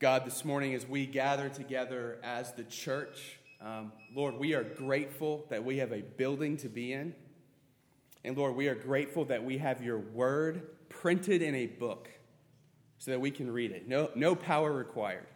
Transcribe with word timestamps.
God, 0.00 0.24
this 0.24 0.44
morning 0.44 0.74
as 0.74 0.86
we 0.86 1.06
gather 1.06 1.48
together 1.48 2.20
as 2.22 2.52
the 2.52 2.62
church, 2.62 3.40
um, 3.60 3.90
Lord, 4.14 4.36
we 4.38 4.54
are 4.54 4.62
grateful 4.62 5.44
that 5.50 5.64
we 5.64 5.78
have 5.78 5.90
a 5.90 6.02
building 6.02 6.56
to 6.58 6.68
be 6.68 6.92
in. 6.92 7.16
And 8.22 8.36
Lord, 8.36 8.54
we 8.54 8.68
are 8.68 8.76
grateful 8.76 9.24
that 9.24 9.42
we 9.42 9.58
have 9.58 9.82
your 9.82 9.98
word 9.98 10.62
printed 10.88 11.42
in 11.42 11.56
a 11.56 11.66
book 11.66 12.08
so 12.98 13.10
that 13.10 13.20
we 13.20 13.32
can 13.32 13.50
read 13.50 13.72
it. 13.72 13.88
No, 13.88 14.08
no 14.14 14.36
power 14.36 14.72
required. 14.72 15.26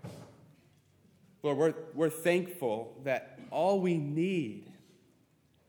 Lord, 1.43 1.59
we're, 1.59 1.75
we're 1.95 2.11
thankful 2.11 3.01
that 3.03 3.41
all 3.51 3.81
we 3.81 3.99
need 3.99 4.71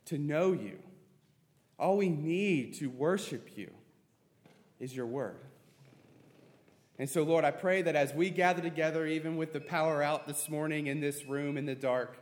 to 0.05 0.20
know 0.20 0.52
you, 0.52 0.78
all 1.80 1.98
we 1.98 2.10
need 2.10 2.75
to 2.75 2.91
worship 2.91 3.57
you, 3.57 3.71
is 4.80 4.96
your 4.96 5.07
word. 5.07 5.39
And 7.04 7.09
so, 7.09 7.23
Lord, 7.23 7.43
I 7.43 7.51
pray 7.51 7.81
that 7.81 7.97
as 7.97 8.13
we 8.13 8.29
gather 8.29 8.61
together, 8.61 9.05
even 9.05 9.36
with 9.36 9.51
the 9.51 9.59
power 9.59 10.01
out 10.01 10.25
this 10.25 10.47
morning 10.47 10.87
in 10.87 11.01
this 11.01 11.25
room 11.25 11.57
in 11.57 11.65
the 11.65 11.75
dark, 11.75 12.18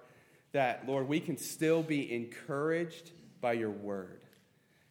that, 0.53 0.87
Lord, 0.87 1.07
we 1.07 1.19
can 1.19 1.37
still 1.37 1.83
be 1.83 2.11
encouraged 2.11 3.11
by 3.41 3.53
your 3.53 3.70
word. 3.70 4.23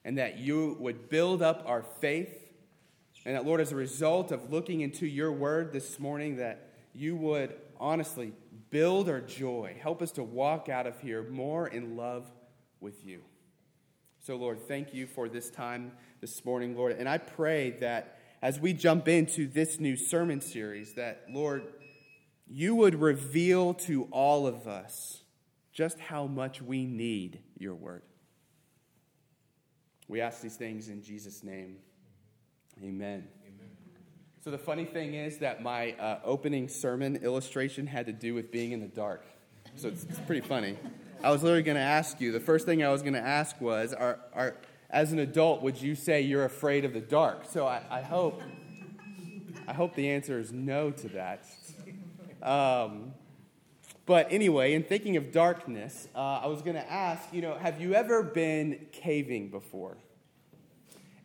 And 0.05 0.17
that 0.17 0.39
you 0.39 0.77
would 0.79 1.09
build 1.09 1.43
up 1.43 1.65
our 1.67 1.83
faith. 1.83 2.53
And 3.27 3.35
that, 3.35 3.45
Lord, 3.45 3.61
as 3.61 3.73
a 3.73 3.75
result 3.75 4.31
of 4.31 4.53
looking 4.53 4.81
into 4.81 5.09
your 5.09 5.33
word 5.33 5.73
this 5.73 5.99
morning, 5.99 6.37
that 6.37 6.71
you 6.95 7.17
would 7.17 7.57
honestly 7.81 8.33
build 8.71 9.09
our 9.09 9.21
joy. 9.21 9.75
Help 9.83 10.03
us 10.03 10.13
to 10.13 10.23
walk 10.23 10.69
out 10.69 10.87
of 10.87 11.01
here 11.01 11.25
more 11.25 11.67
in 11.67 11.97
love 11.97 12.31
with 12.79 13.05
you. 13.05 13.23
So, 14.21 14.37
Lord, 14.37 14.69
thank 14.69 14.95
you 14.95 15.09
for 15.09 15.29
this 15.29 15.51
time 15.51 15.91
this 16.21 16.45
morning, 16.45 16.77
Lord. 16.77 16.93
And 16.93 17.09
I 17.09 17.19
pray 17.19 17.71
that 17.81 18.20
as 18.43 18.59
we 18.59 18.73
jump 18.73 19.09
into 19.09 19.47
this 19.47 19.79
new 19.79 19.97
sermon 19.97 20.41
series, 20.41 20.95
that, 20.95 21.25
Lord, 21.31 21.65
you 22.49 22.75
would 22.75 22.95
reveal 22.95 23.75
to 23.75 24.05
all 24.11 24.47
of 24.47 24.67
us 24.67 25.23
just 25.73 26.01
how 26.01 26.27
much 26.27 26.61
we 26.61 26.85
need 26.85 27.41
your 27.59 27.75
word. 27.75 28.03
We 30.09 30.21
ask 30.21 30.41
these 30.41 30.57
things 30.57 30.89
in 30.89 31.03
Jesus' 31.03 31.45
name. 31.45 31.77
Amen. 32.83 33.29
Amen. 33.47 33.71
So, 34.43 34.51
the 34.51 34.59
funny 34.59 34.87
thing 34.87 35.15
is 35.15 35.39
that 35.39 35.63
my 35.63 35.93
uh, 35.93 36.19
opening 36.25 36.69
sermon 36.69 37.17
illustration 37.17 37.87
had 37.87 38.07
to 38.07 38.13
do 38.13 38.35
with 38.35 38.51
being 38.51 38.73
in 38.73 38.81
the 38.81 38.89
dark. 38.89 39.25
So, 39.77 39.89
it's, 39.89 40.05
it's 40.05 40.19
pretty 40.21 40.41
funny. 40.41 40.77
I 41.23 41.31
was 41.31 41.43
literally 41.43 41.63
going 41.63 41.77
to 41.77 41.83
ask 41.83 42.21
you, 42.21 42.33
the 42.33 42.41
first 42.41 42.65
thing 42.65 42.83
I 42.83 42.89
was 42.89 43.03
going 43.03 43.13
to 43.15 43.21
ask 43.21 43.61
was, 43.61 43.93
are, 43.93 44.19
are, 44.33 44.57
as 44.93 45.13
an 45.13 45.19
adult, 45.19 45.63
would 45.63 45.81
you 45.81 45.95
say 45.95 46.21
you're 46.21 46.45
afraid 46.45 46.85
of 46.85 46.93
the 46.93 47.01
dark? 47.01 47.45
So 47.49 47.67
I, 47.67 47.83
I 47.91 48.03
hope, 48.03 48.43
I 49.67 49.73
hope 49.73 49.95
the 49.95 50.09
answer 50.11 50.39
is 50.39 50.53
no 50.53 50.91
to 50.91 51.09
that. 51.11 51.45
Um, 52.43 53.15
but 54.07 54.33
anyway, 54.33 54.75
in 54.75 54.83
thinking 54.83 55.17
of 55.17 55.31
darkness, 55.31 56.09
uh, 56.17 56.41
I 56.43 56.47
was 56.47 56.63
going 56.63 56.75
to 56.75 56.91
ask, 56.91 57.33
you 57.33 57.43
know, 57.43 57.55
have 57.55 57.81
you 57.81 57.95
ever 57.95 58.23
been 58.23 58.87
caving 58.91 59.51
before? 59.51 59.97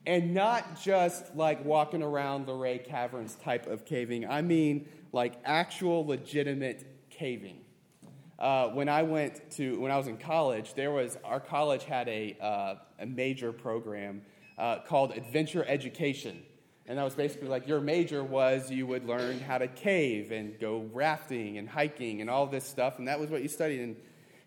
And 0.05 0.35
not 0.35 0.79
just 0.79 1.35
like 1.35 1.65
walking 1.65 2.03
around 2.03 2.47
Luray 2.47 2.77
Caverns 2.77 3.35
type 3.35 3.65
of 3.65 3.85
caving. 3.85 4.27
I 4.27 4.43
mean, 4.43 4.87
like 5.11 5.33
actual 5.43 6.05
legitimate 6.05 7.09
caving. 7.09 7.61
Uh, 8.37 8.67
when 8.67 8.89
I 8.89 9.01
went 9.01 9.49
to 9.51 9.79
when 9.79 9.91
I 9.91 9.97
was 9.97 10.07
in 10.07 10.17
college, 10.17 10.75
there 10.75 10.91
was 10.91 11.17
our 11.23 11.39
college 11.39 11.85
had 11.85 12.07
a 12.07 12.37
uh, 12.39 12.75
a 12.99 13.05
major 13.05 13.51
program 13.51 14.21
uh, 14.57 14.79
called 14.87 15.11
Adventure 15.11 15.65
Education, 15.67 16.41
and 16.87 16.97
that 16.97 17.03
was 17.03 17.15
basically 17.15 17.47
like 17.47 17.67
your 17.67 17.81
major 17.81 18.23
was 18.23 18.71
you 18.71 18.87
would 18.87 19.05
learn 19.05 19.39
how 19.39 19.57
to 19.57 19.67
cave 19.67 20.31
and 20.31 20.59
go 20.59 20.89
rafting 20.93 21.57
and 21.57 21.67
hiking 21.67 22.21
and 22.21 22.29
all 22.29 22.45
this 22.47 22.65
stuff, 22.65 22.99
and 22.99 23.07
that 23.07 23.19
was 23.19 23.29
what 23.29 23.41
you 23.41 23.47
studied. 23.47 23.81
And 23.81 23.95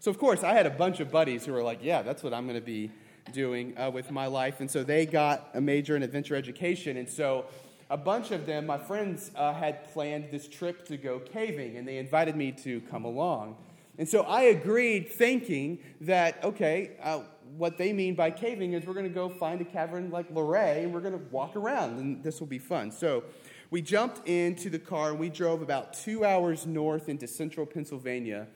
so, 0.01 0.11
of 0.11 0.19
course, 0.19 0.45
I 0.45 0.53
had 0.53 0.67
a 0.67 0.71
bunch 0.71 1.01
of 1.01 1.11
buddies 1.11 1.45
who 1.45 1.53
were 1.53 1.63
like, 1.63 1.81
"Yeah, 1.83 2.03
that's 2.03 2.23
what 2.23 2.33
I'm 2.33 2.47
going 2.47 2.59
to 2.59 2.65
be 2.65 2.91
doing 3.33 3.77
uh, 3.77 3.91
with 3.91 4.11
my 4.11 4.27
life," 4.27 4.61
and 4.61 4.71
so 4.71 4.85
they 4.85 5.05
got 5.07 5.51
a 5.55 5.61
major 5.61 5.97
in 5.97 6.03
adventure 6.03 6.37
education, 6.37 6.97
and 6.97 7.09
so. 7.09 7.47
A 7.91 7.97
bunch 7.97 8.33
of 8.33 8.45
them, 8.45 8.67
my 8.67 8.77
friends, 8.77 9.31
uh, 9.35 9.55
had 9.55 9.91
planned 9.95 10.31
this 10.31 10.47
trip 10.47 10.85
to 10.89 10.99
go 10.99 11.19
caving, 11.21 11.79
and 11.79 11.89
they 11.89 11.97
invited 11.97 12.37
me 12.37 12.53
to 12.53 12.83
come 12.83 13.07
along. 13.07 13.57
And 13.97 14.07
so 14.07 14.25
I 14.25 14.43
agreed, 14.43 15.11
thinking 15.11 15.79
that, 16.03 16.45
okay, 16.45 16.93
uh, 17.03 17.23
what 17.57 17.79
they 17.79 17.93
mean 17.93 18.15
by 18.15 18.31
caving 18.31 18.73
is 18.75 18.87
we're 18.87 18.95
going 18.95 19.09
to 19.09 19.15
go 19.15 19.29
find 19.29 19.61
a 19.61 19.65
cavern 19.65 20.11
like 20.11 20.31
Luray 20.31 20.85
and 20.85 20.93
we're 20.93 21.01
going 21.01 21.19
to 21.19 21.25
walk 21.31 21.57
around, 21.57 21.99
and 21.99 22.23
this 22.23 22.41
will 22.41 22.47
be 22.47 22.59
fun. 22.59 22.91
So 22.91 23.25
we 23.71 23.83
jumped 23.83 24.27
into 24.29 24.71
the 24.71 24.79
car 24.79 25.11
and 25.11 25.19
we 25.19 25.29
drove 25.29 25.63
about 25.63 25.93
two 25.93 26.25
hours 26.25 26.67
north 26.67 27.09
into 27.09 27.27
central 27.27 27.67
Pennsylvania. 27.67 28.47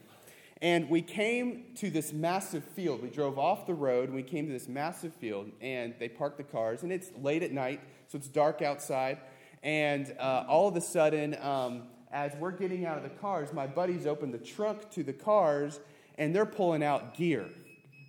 And 0.60 0.88
we 0.88 1.02
came 1.02 1.64
to 1.76 1.90
this 1.90 2.12
massive 2.12 2.64
field. 2.64 3.02
We 3.02 3.10
drove 3.10 3.36
off 3.38 3.66
the 3.66 3.74
road 3.74 4.04
and 4.08 4.14
we 4.14 4.22
came 4.22 4.46
to 4.46 4.52
this 4.52 4.68
massive 4.68 5.12
field, 5.14 5.50
and 5.60 5.94
they 5.98 6.08
parked 6.08 6.36
the 6.36 6.44
cars. 6.44 6.82
And 6.82 6.92
it's 6.92 7.10
late 7.20 7.42
at 7.42 7.50
night, 7.50 7.80
so 8.06 8.16
it's 8.16 8.28
dark 8.28 8.62
outside. 8.62 9.18
And 9.62 10.14
uh, 10.18 10.44
all 10.48 10.68
of 10.68 10.76
a 10.76 10.80
sudden, 10.80 11.36
um, 11.40 11.84
as 12.12 12.34
we're 12.36 12.52
getting 12.52 12.84
out 12.84 12.96
of 12.96 13.02
the 13.02 13.10
cars, 13.10 13.52
my 13.52 13.66
buddies 13.66 14.06
open 14.06 14.30
the 14.30 14.38
trunk 14.38 14.90
to 14.90 15.02
the 15.02 15.12
cars 15.12 15.80
and 16.18 16.34
they're 16.34 16.46
pulling 16.46 16.82
out 16.82 17.14
gear, 17.14 17.46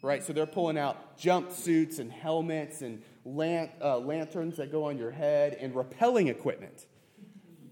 right? 0.04 0.22
So 0.22 0.34
they're 0.34 0.46
pulling 0.46 0.78
out 0.78 1.18
jumpsuits 1.18 1.98
and 1.98 2.12
helmets 2.12 2.82
and 2.82 3.02
lant, 3.26 3.72
uh, 3.82 3.98
lanterns 3.98 4.58
that 4.58 4.72
go 4.72 4.84
on 4.84 5.00
your 5.00 5.12
head 5.12 5.58
and 5.60 5.74
rappelling 5.74 6.30
equipment. 6.30 6.86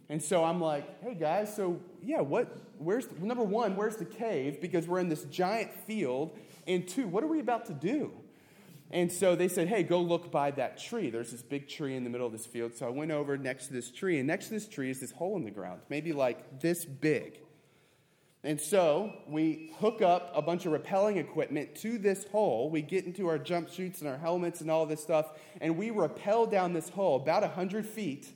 And 0.09 0.23
so 0.23 0.43
I'm 0.43 0.59
like, 0.59 1.03
hey 1.03 1.13
guys, 1.13 1.55
so 1.55 1.79
yeah, 2.01 2.21
what, 2.21 2.57
where's, 2.79 3.11
number 3.19 3.43
one, 3.43 3.75
where's 3.75 3.97
the 3.97 4.05
cave? 4.05 4.59
Because 4.61 4.87
we're 4.87 4.99
in 4.99 5.09
this 5.09 5.25
giant 5.25 5.73
field. 5.73 6.37
And 6.65 6.87
two, 6.87 7.05
what 7.07 7.23
are 7.23 7.27
we 7.27 7.39
about 7.39 7.65
to 7.65 7.73
do? 7.73 8.11
And 8.91 9.11
so 9.11 9.35
they 9.35 9.47
said, 9.47 9.67
hey, 9.67 9.83
go 9.83 10.01
look 10.01 10.31
by 10.31 10.51
that 10.51 10.77
tree. 10.77 11.09
There's 11.09 11.31
this 11.31 11.41
big 11.41 11.67
tree 11.67 11.95
in 11.95 12.03
the 12.03 12.09
middle 12.09 12.27
of 12.27 12.33
this 12.33 12.45
field. 12.45 12.75
So 12.75 12.87
I 12.87 12.89
went 12.89 13.11
over 13.11 13.37
next 13.37 13.67
to 13.67 13.73
this 13.73 13.89
tree, 13.89 14.19
and 14.19 14.27
next 14.27 14.47
to 14.47 14.53
this 14.53 14.67
tree 14.67 14.89
is 14.89 14.99
this 14.99 15.11
hole 15.11 15.37
in 15.37 15.45
the 15.45 15.51
ground, 15.51 15.81
maybe 15.89 16.11
like 16.11 16.59
this 16.59 16.83
big. 16.83 17.39
And 18.43 18.59
so 18.59 19.13
we 19.27 19.71
hook 19.79 20.01
up 20.01 20.31
a 20.33 20.41
bunch 20.41 20.65
of 20.65 20.73
rappelling 20.73 21.17
equipment 21.17 21.75
to 21.75 21.99
this 21.99 22.25
hole. 22.25 22.71
We 22.71 22.81
get 22.81 23.05
into 23.05 23.27
our 23.27 23.37
jumpsuits 23.37 23.99
and 23.99 24.09
our 24.09 24.17
helmets 24.17 24.61
and 24.61 24.71
all 24.71 24.85
this 24.85 25.01
stuff, 25.01 25.37
and 25.59 25.77
we 25.77 25.91
rappel 25.91 26.47
down 26.47 26.73
this 26.73 26.89
hole 26.89 27.17
about 27.17 27.43
100 27.43 27.85
feet. 27.85 28.33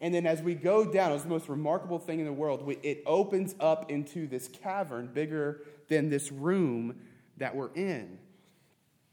And 0.00 0.14
then 0.14 0.26
as 0.26 0.42
we 0.42 0.54
go 0.54 0.84
down, 0.84 1.12
it's 1.12 1.24
the 1.24 1.28
most 1.28 1.48
remarkable 1.48 1.98
thing 1.98 2.20
in 2.20 2.24
the 2.24 2.32
world. 2.32 2.64
We, 2.64 2.76
it 2.82 3.02
opens 3.06 3.54
up 3.58 3.90
into 3.90 4.26
this 4.26 4.48
cavern 4.48 5.08
bigger 5.12 5.62
than 5.88 6.08
this 6.08 6.30
room 6.30 7.00
that 7.36 7.54
we're 7.54 7.72
in. 7.74 8.18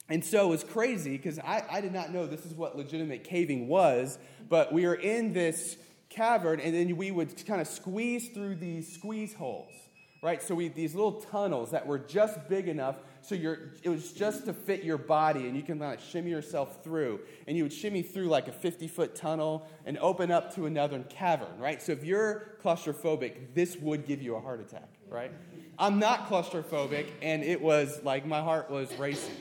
And 0.10 0.24
so 0.24 0.46
it 0.46 0.50
was 0.50 0.64
crazy 0.64 1.12
because 1.12 1.40
I, 1.40 1.64
I 1.70 1.82
did 1.82 1.92
not 1.92 2.14
know 2.14 2.28
this 2.28 2.46
is 2.46 2.54
what 2.54 2.78
legitimate 2.78 3.24
caving 3.24 3.68
was, 3.68 4.20
but 4.48 4.72
we 4.72 4.86
were 4.86 4.96
in 4.96 5.34
this 5.34 5.78
cavern 6.10 6.60
and 6.60 6.76
then 6.76 6.96
we 6.96 7.10
would 7.10 7.46
kind 7.48 7.60
of 7.60 7.68
squeeze 7.68 8.30
through 8.30 8.56
these 8.56 8.94
squeeze 8.94 9.34
holes, 9.34 9.74
right? 10.22 10.42
So 10.42 10.56
we 10.56 10.68
these 10.70 10.96
little 10.96 11.22
tunnels 11.22 11.72
that 11.72 11.86
were 11.86 12.00
just 12.00 12.48
big 12.50 12.68
enough 12.68 12.98
so 13.26 13.34
you're, 13.34 13.72
it 13.82 13.90
was 13.90 14.12
just 14.12 14.46
to 14.46 14.54
fit 14.54 14.84
your 14.84 15.00
body 15.00 15.48
and 15.48 15.58
you 15.58 15.64
can 15.64 15.80
like 15.80 16.00
shimmy 16.00 16.30
yourself 16.30 16.84
through. 16.84 17.22
And 17.48 17.58
you 17.58 17.64
would 17.64 17.74
shimmy 17.74 18.04
through 18.04 18.28
like 18.28 18.48
a 18.48 18.52
50 18.52 18.88
foot 18.88 19.16
tunnel 19.16 19.68
and 19.86 19.98
open 19.98 20.30
up 20.30 20.54
to 20.56 20.68
another 20.68 21.00
cavern, 21.10 21.58
right? 21.58 21.82
So 21.82 21.92
if 21.92 22.04
you're 22.04 22.52
claustrophobic, 22.64 23.56
this 23.56 23.78
would 23.78 24.06
give 24.06 24.22
you 24.22 24.36
a 24.36 24.40
heart 24.40 24.62
attack, 24.62 24.90
right? 25.10 25.32
I'm 25.80 25.98
not 25.98 26.30
claustrophobic 26.30 27.08
and 27.24 27.44
it 27.44 27.60
was 27.60 28.00
like 28.04 28.28
my 28.28 28.42
heart 28.42 28.70
was 28.70 28.94
racing. 28.94 29.36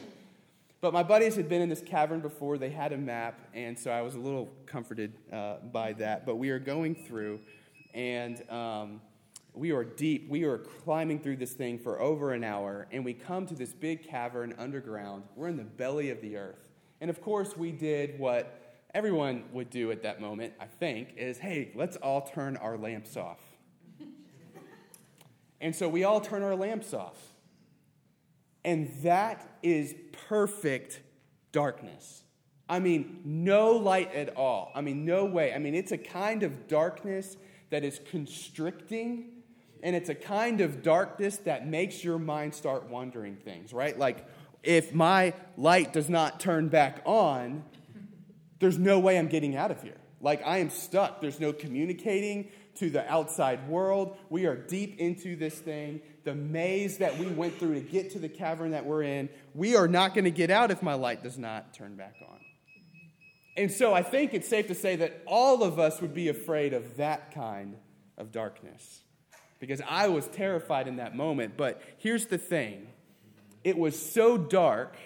But 0.80 0.94
my 0.94 1.02
buddies 1.02 1.36
had 1.36 1.50
been 1.50 1.60
in 1.60 1.68
this 1.68 1.82
cavern 1.82 2.20
before. 2.20 2.56
They 2.56 2.70
had 2.70 2.92
a 2.92 2.98
map, 2.98 3.38
and 3.54 3.78
so 3.78 3.91
I 3.91 4.02
was 4.02 4.16
a 4.16 4.18
little 4.18 4.50
comforted 4.66 5.14
uh, 5.32 5.56
by 5.72 5.94
that. 5.94 6.26
But 6.26 6.36
we 6.36 6.50
are 6.50 6.58
going 6.58 6.94
through, 6.94 7.41
and 7.94 8.42
um, 8.50 9.00
we 9.54 9.71
are 9.71 9.84
deep. 9.84 10.28
We 10.28 10.45
are 10.45 10.59
climbing 10.59 11.21
through 11.21 11.36
this 11.36 11.53
thing 11.53 11.78
for 11.78 12.01
over 12.01 12.33
an 12.33 12.42
hour, 12.42 12.89
and 12.91 13.04
we 13.04 13.15
come 13.15 13.47
to 13.47 13.54
this 13.54 13.72
big 13.72 14.06
cavern 14.06 14.54
underground. 14.59 15.24
We're 15.36 15.48
in 15.48 15.56
the 15.56 15.65
belly 15.65 16.10
of 16.10 16.21
the 16.21 16.36
earth. 16.36 16.68
And 17.01 17.09
of 17.09 17.21
course, 17.22 17.56
we 17.56 17.71
did 17.71 18.18
what 18.18 18.60
everyone 18.95 19.45
would 19.53 19.71
do 19.71 19.91
at 19.91 20.03
that 20.03 20.21
moment, 20.21 20.54
I 20.60 20.66
think, 20.66 21.15
is 21.16 21.39
hey, 21.39 21.71
let's 21.74 21.97
all 21.97 22.22
turn 22.22 22.56
our 22.56 22.77
lamps 22.77 23.16
off. 23.16 23.41
and 25.60 25.74
so 25.74 25.89
we 25.89 26.04
all 26.04 26.21
turn 26.21 26.42
our 26.42 26.56
lamps 26.56 26.92
off. 26.92 27.33
And 28.65 28.91
that 29.03 29.59
is 29.62 29.95
perfect 30.28 31.01
darkness. 31.53 32.24
I 32.68 32.80
mean, 32.80 33.21
no 33.24 33.72
light 33.72 34.15
at 34.15 34.36
all. 34.36 34.72
I 34.74 34.80
mean, 34.80 35.04
no 35.04 35.27
way. 35.27 35.53
I 35.53 35.59
mean, 35.59 35.74
it's 35.74 35.92
a 35.92 35.98
kind 35.98 36.42
of 36.42 36.66
darkness 36.66 37.36
that 37.71 37.84
is 37.84 38.01
constricting, 38.10 39.34
and 39.84 39.95
it's 39.95 40.09
a 40.09 40.15
kind 40.15 40.60
of 40.60 40.83
darkness 40.83 41.36
that 41.45 41.69
makes 41.69 42.03
your 42.03 42.19
mind 42.19 42.54
start 42.54 42.89
wondering 42.89 43.36
things, 43.36 43.72
right? 43.72 43.97
Like, 43.97 44.27
if 44.65 44.92
my 44.92 45.34
light 45.57 45.92
does 45.92 46.10
not 46.10 46.41
turn 46.41 46.69
back 46.69 47.03
on, 47.04 47.63
there's 48.59 48.78
no 48.78 48.98
way 48.98 49.19
I'm 49.19 49.28
getting 49.28 49.54
out 49.54 49.71
of 49.71 49.83
here. 49.83 49.98
Like, 50.21 50.45
I 50.45 50.59
am 50.59 50.71
stuck. 50.71 51.21
There's 51.21 51.39
no 51.39 51.53
communicating, 51.53 52.48
to 52.77 52.91
the 52.91 53.10
outside 53.10 53.69
world. 53.69 54.16
We 54.31 54.47
are 54.47 54.57
deep 54.57 54.98
into 54.98 55.36
this 55.36 55.54
thing. 55.54 56.01
The 56.25 56.34
maze 56.34 56.98
that 56.98 57.19
we 57.19 57.27
went 57.27 57.59
through 57.59 57.75
to 57.75 57.80
get 57.80 58.10
to 58.13 58.19
the 58.19 58.28
cavern 58.28 58.72
that 58.72 58.84
we're 58.84 59.03
in, 59.03 59.28
we 59.54 59.77
are 59.77 59.89
not 59.89 60.15
going 60.15 60.25
to 60.25 60.30
get 60.30 60.51
out 60.51 60.71
if 60.71 60.83
my 60.83 60.95
light 60.95 61.22
does 61.22 61.39
not 61.39 61.75
turn 61.75 61.97
back 61.97 62.16
on. 62.27 62.39
And 63.57 63.71
so 63.71 63.95
I 63.95 64.03
think 64.03 64.34
it's 64.34 64.48
safe 64.48 64.66
to 64.69 64.75
say 64.75 64.97
that 64.97 65.22
all 65.27 65.63
of 65.63 65.78
us 65.78 66.01
would 66.01 66.15
be 66.15 66.28
afraid 66.28 66.72
of 66.72 66.97
that 66.97 67.33
kind 67.33 67.77
of 68.19 68.33
darkness. 68.33 69.03
Because 69.60 69.80
I 69.89 70.09
was 70.09 70.27
terrified 70.28 70.89
in 70.89 70.97
that 70.97 71.16
moment. 71.16 71.56
But 71.56 71.80
here's 71.98 72.27
the 72.27 72.39
thing 72.39 72.89
it 73.62 73.78
was 73.78 73.98
so 73.98 74.36
dark, 74.36 74.97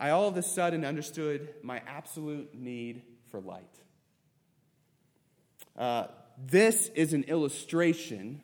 I 0.00 0.10
all 0.10 0.28
of 0.28 0.36
a 0.36 0.42
sudden 0.42 0.84
understood 0.84 1.54
my 1.62 1.82
absolute 1.86 2.54
need 2.54 3.02
for 3.30 3.40
light. 3.40 3.64
Uh, 5.76 6.06
this 6.38 6.88
is 6.94 7.12
an 7.12 7.24
illustration 7.24 8.42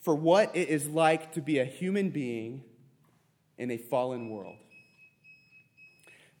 for 0.00 0.14
what 0.14 0.54
it 0.54 0.68
is 0.68 0.88
like 0.88 1.32
to 1.32 1.40
be 1.40 1.58
a 1.58 1.64
human 1.64 2.10
being 2.10 2.62
in 3.56 3.70
a 3.70 3.78
fallen 3.78 4.28
world. 4.28 4.56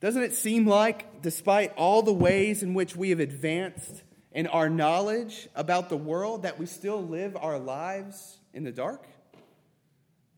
Doesn't 0.00 0.22
it 0.22 0.34
seem 0.34 0.66
like, 0.66 1.22
despite 1.22 1.72
all 1.76 2.02
the 2.02 2.12
ways 2.12 2.62
in 2.62 2.74
which 2.74 2.94
we 2.94 3.10
have 3.10 3.20
advanced 3.20 4.02
in 4.34 4.48
our 4.48 4.68
knowledge 4.68 5.48
about 5.54 5.88
the 5.88 5.96
world, 5.96 6.42
that 6.42 6.58
we 6.58 6.66
still 6.66 7.02
live 7.02 7.36
our 7.36 7.58
lives 7.58 8.38
in 8.52 8.64
the 8.64 8.72
dark? 8.72 9.06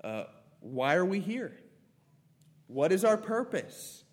Uh, 0.05 0.25
why 0.61 0.95
are 0.95 1.05
we 1.05 1.19
here? 1.19 1.53
What 2.67 2.93
is 2.93 3.05
our 3.05 3.17
purpose? 3.17 4.05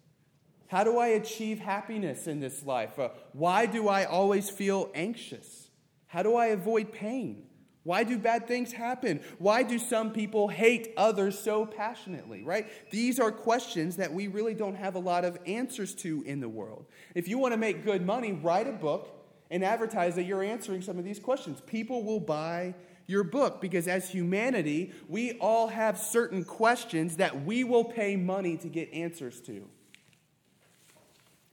How 0.67 0.83
do 0.83 0.97
I 0.97 1.07
achieve 1.07 1.59
happiness 1.59 2.25
in 2.25 2.39
this 2.39 2.65
life? 2.65 2.97
Uh, 2.97 3.09
why 3.33 3.65
do 3.65 3.87
I 3.89 4.05
always 4.05 4.49
feel 4.49 4.89
anxious? 4.95 5.69
How 6.07 6.23
do 6.23 6.35
I 6.35 6.47
avoid 6.47 6.91
pain? 6.91 7.43
Why 7.83 8.05
do 8.05 8.17
bad 8.17 8.47
things 8.47 8.71
happen? 8.71 9.19
Why 9.39 9.63
do 9.63 9.77
some 9.77 10.13
people 10.13 10.47
hate 10.47 10.93
others 10.95 11.37
so 11.37 11.65
passionately, 11.65 12.41
right? 12.41 12.67
These 12.91 13.19
are 13.19 13.31
questions 13.31 13.97
that 13.97 14.13
we 14.13 14.27
really 14.27 14.53
don't 14.53 14.75
have 14.75 14.95
a 14.95 14.99
lot 14.99 15.25
of 15.25 15.37
answers 15.45 15.93
to 15.95 16.23
in 16.25 16.39
the 16.39 16.47
world. 16.47 16.85
If 17.13 17.27
you 17.27 17.37
want 17.37 17.51
to 17.53 17.57
make 17.57 17.83
good 17.83 18.05
money, 18.05 18.31
write 18.31 18.67
a 18.67 18.71
book 18.71 19.22
and 19.53 19.63
advertise 19.63 20.15
that 20.15 20.23
you're 20.23 20.41
answering 20.41 20.81
some 20.81 20.97
of 20.97 21.05
these 21.05 21.19
questions. 21.19 21.61
People 21.67 22.03
will 22.03 22.19
buy 22.19 22.73
your 23.05 23.23
book 23.23 23.61
because 23.61 23.87
as 23.87 24.09
humanity, 24.09 24.91
we 25.07 25.33
all 25.33 25.67
have 25.67 25.99
certain 25.99 26.43
questions 26.43 27.17
that 27.17 27.45
we 27.45 27.63
will 27.63 27.85
pay 27.85 28.15
money 28.15 28.57
to 28.57 28.67
get 28.67 28.91
answers 28.91 29.39
to. 29.41 29.69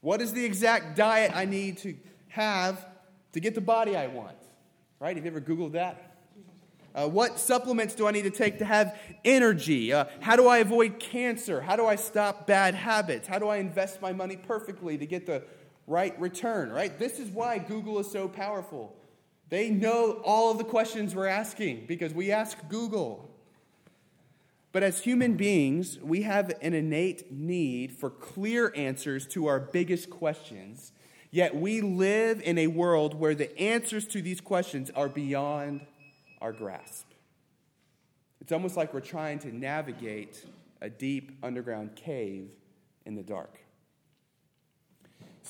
What 0.00 0.22
is 0.22 0.32
the 0.32 0.42
exact 0.42 0.96
diet 0.96 1.32
I 1.34 1.44
need 1.44 1.76
to 1.78 1.94
have 2.28 2.86
to 3.32 3.40
get 3.40 3.54
the 3.54 3.60
body 3.60 3.94
I 3.94 4.06
want? 4.06 4.38
Right? 4.98 5.14
Have 5.14 5.24
you 5.26 5.30
ever 5.30 5.40
Googled 5.42 5.72
that? 5.72 6.16
Uh, 6.94 7.06
what 7.06 7.38
supplements 7.38 7.94
do 7.94 8.06
I 8.06 8.12
need 8.12 8.22
to 8.22 8.30
take 8.30 8.60
to 8.60 8.64
have 8.64 8.98
energy? 9.26 9.92
Uh, 9.92 10.06
how 10.20 10.36
do 10.36 10.48
I 10.48 10.58
avoid 10.58 10.98
cancer? 10.98 11.60
How 11.60 11.76
do 11.76 11.84
I 11.84 11.96
stop 11.96 12.46
bad 12.46 12.74
habits? 12.74 13.28
How 13.28 13.38
do 13.38 13.48
I 13.48 13.58
invest 13.58 14.00
my 14.00 14.14
money 14.14 14.36
perfectly 14.36 14.96
to 14.96 15.04
get 15.04 15.26
the 15.26 15.44
right 15.90 16.18
return? 16.20 16.70
Right? 16.70 16.96
This 16.98 17.18
is 17.18 17.28
why 17.28 17.58
Google 17.58 17.98
is 17.98 18.10
so 18.10 18.28
powerful. 18.28 18.96
They 19.50 19.68
know 19.68 20.22
all 20.24 20.52
of 20.52 20.58
the 20.58 20.64
questions 20.64 21.14
we're 21.14 21.26
asking 21.26 21.84
because 21.86 22.14
we 22.14 22.30
ask 22.30 22.56
Google. 22.68 23.28
But 24.72 24.84
as 24.84 25.00
human 25.00 25.36
beings, 25.36 25.98
we 26.00 26.22
have 26.22 26.52
an 26.62 26.74
innate 26.74 27.32
need 27.32 27.90
for 27.90 28.08
clear 28.08 28.72
answers 28.76 29.26
to 29.28 29.46
our 29.46 29.58
biggest 29.58 30.08
questions. 30.08 30.92
Yet 31.32 31.56
we 31.56 31.80
live 31.80 32.40
in 32.40 32.56
a 32.56 32.68
world 32.68 33.14
where 33.14 33.34
the 33.34 33.56
answers 33.58 34.06
to 34.08 34.22
these 34.22 34.40
questions 34.40 34.90
are 34.94 35.08
beyond 35.08 35.80
our 36.40 36.52
grasp. 36.52 37.06
It's 38.40 38.52
almost 38.52 38.76
like 38.76 38.94
we're 38.94 39.00
trying 39.00 39.40
to 39.40 39.54
navigate 39.54 40.44
a 40.80 40.88
deep 40.88 41.36
underground 41.42 41.96
cave 41.96 42.52
in 43.04 43.16
the 43.16 43.22
dark. 43.22 43.58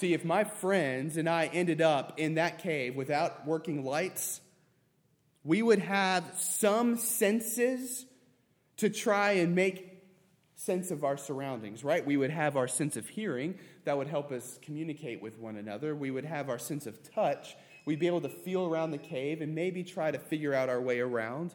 See, 0.01 0.15
if 0.15 0.25
my 0.25 0.45
friends 0.45 1.17
and 1.17 1.29
I 1.29 1.47
ended 1.47 1.81
up 1.81 2.15
in 2.19 2.35
that 2.35 2.59
cave 2.59 2.97
without 2.97 3.47
working 3.47 3.85
lights, 3.85 4.41
we 5.45 5.63
would 5.63 5.81
have 5.81 6.25
some 6.39 6.97
senses 6.97 8.07
to 8.79 8.89
try 8.89 9.33
and 9.33 9.55
make 9.55 10.03
sense 10.57 10.91
of 10.91 11.05
our 11.05 11.17
surroundings, 11.17 11.85
right? 11.85 12.05
We 12.05 12.17
would 12.17 12.31
have 12.31 12.57
our 12.57 12.69
sense 12.69 12.97
of 12.97 13.09
hearing 13.09 13.59
that 13.85 13.97
would 13.97 14.09
help 14.09 14.33
us 14.33 14.59
communicate 14.63 15.21
with 15.23 15.39
one 15.39 15.57
another. 15.57 15.95
We 15.95 16.11
would 16.11 16.25
have 16.25 16.49
our 16.49 16.59
sense 16.59 16.87
of 16.87 17.03
touch 17.13 17.57
We'd 17.85 17.99
be 17.99 18.07
able 18.07 18.21
to 18.21 18.29
feel 18.29 18.67
around 18.67 18.91
the 18.91 18.99
cave 18.99 19.41
and 19.41 19.55
maybe 19.55 19.83
try 19.83 20.11
to 20.11 20.19
figure 20.19 20.55
out 20.55 20.69
our 20.69 20.81
way 20.81 21.01
around. 21.01 21.55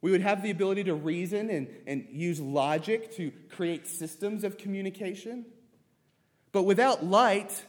We 0.00 0.10
would 0.10 0.22
have 0.22 0.42
the 0.42 0.50
ability 0.50 0.84
to 0.84 0.94
reason 0.94 1.50
and, 1.50 1.68
and 1.86 2.06
use 2.10 2.40
logic 2.40 3.14
to 3.16 3.30
create 3.50 3.86
systems 3.86 4.44
of 4.44 4.56
communication. 4.56 5.44
But 6.52 6.62
without 6.62 7.04
light 7.04 7.66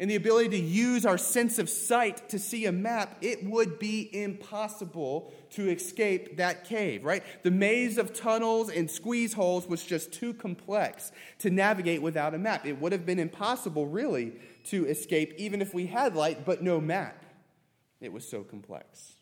and 0.00 0.10
the 0.10 0.16
ability 0.16 0.48
to 0.48 0.58
use 0.58 1.04
our 1.04 1.18
sense 1.18 1.58
of 1.58 1.68
sight 1.68 2.30
to 2.30 2.38
see 2.38 2.64
a 2.64 2.72
map, 2.72 3.18
it 3.20 3.44
would 3.44 3.78
be 3.78 4.08
impossible 4.16 5.30
to 5.50 5.68
escape 5.68 6.38
that 6.38 6.64
cave, 6.64 7.04
right? 7.04 7.22
The 7.42 7.50
maze 7.50 7.98
of 7.98 8.14
tunnels 8.14 8.70
and 8.70 8.90
squeeze 8.90 9.34
holes 9.34 9.68
was 9.68 9.84
just 9.84 10.10
too 10.10 10.32
complex 10.32 11.12
to 11.40 11.50
navigate 11.50 12.00
without 12.00 12.32
a 12.32 12.38
map. 12.38 12.64
It 12.64 12.80
would 12.80 12.92
have 12.92 13.04
been 13.04 13.18
impossible, 13.18 13.86
really, 13.86 14.32
to 14.64 14.86
escape 14.86 15.34
even 15.36 15.60
if 15.60 15.74
we 15.74 15.86
had 15.86 16.16
light 16.16 16.46
but 16.46 16.62
no 16.62 16.80
map. 16.80 17.22
It 18.00 18.10
was 18.10 18.26
so 18.26 18.42
complex. 18.42 19.16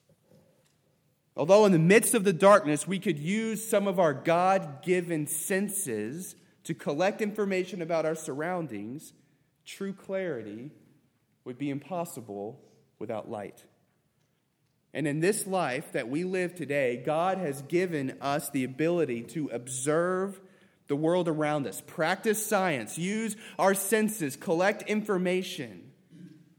Although 1.36 1.66
in 1.66 1.72
the 1.72 1.80
midst 1.80 2.14
of 2.14 2.22
the 2.22 2.32
darkness, 2.32 2.86
we 2.86 3.00
could 3.00 3.18
use 3.18 3.68
some 3.68 3.88
of 3.88 3.98
our 3.98 4.14
God 4.14 4.82
given 4.82 5.26
senses 5.26 6.36
to 6.62 6.72
collect 6.72 7.20
information 7.20 7.82
about 7.82 8.06
our 8.06 8.14
surroundings, 8.14 9.12
true 9.68 9.92
clarity 9.92 10.70
would 11.44 11.58
be 11.58 11.68
impossible 11.70 12.58
without 12.98 13.30
light. 13.30 13.64
And 14.94 15.06
in 15.06 15.20
this 15.20 15.46
life 15.46 15.92
that 15.92 16.08
we 16.08 16.24
live 16.24 16.54
today, 16.54 16.96
God 17.04 17.38
has 17.38 17.60
given 17.62 18.16
us 18.22 18.48
the 18.48 18.64
ability 18.64 19.22
to 19.24 19.48
observe 19.48 20.40
the 20.88 20.96
world 20.96 21.28
around 21.28 21.66
us, 21.66 21.82
practice 21.86 22.44
science, 22.44 22.96
use 22.96 23.36
our 23.58 23.74
senses, 23.74 24.36
collect 24.36 24.82
information 24.88 25.92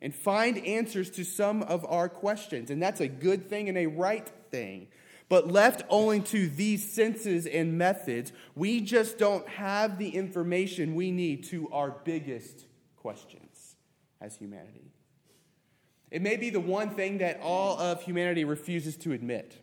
and 0.02 0.14
find 0.14 0.60
answers 0.60 1.10
to 1.10 1.24
some 1.24 1.64
of 1.64 1.84
our 1.90 2.08
questions. 2.08 2.70
And 2.70 2.82
that's 2.82 3.02
a 3.02 3.08
good 3.08 3.50
thing 3.50 3.68
and 3.70 3.78
a 3.78 3.88
right 3.88 4.30
thing. 4.52 4.88
But 5.30 5.52
left 5.52 5.82
only 5.90 6.22
to 6.22 6.48
these 6.48 6.94
senses 6.94 7.48
and 7.48 7.78
methods, 7.78 8.32
we 8.56 8.82
just 8.82 9.18
don't 9.18 9.48
have 9.50 9.98
the 9.98 10.10
information 10.10 10.94
we 10.94 11.12
need 11.12 11.44
to 11.46 11.68
our 11.72 11.92
biggest 12.04 12.66
questions 13.02 13.76
as 14.22 14.36
humanity. 14.36 14.92
It 16.12 16.22
may 16.22 16.38
be 16.38 16.50
the 16.50 16.60
one 16.60 16.90
thing 16.92 17.20
that 17.20 17.40
all 17.42 17.80
of 17.80 18.04
humanity 18.04 18.44
refuses 18.44 18.98
to 18.98 19.12
admit. 19.12 19.56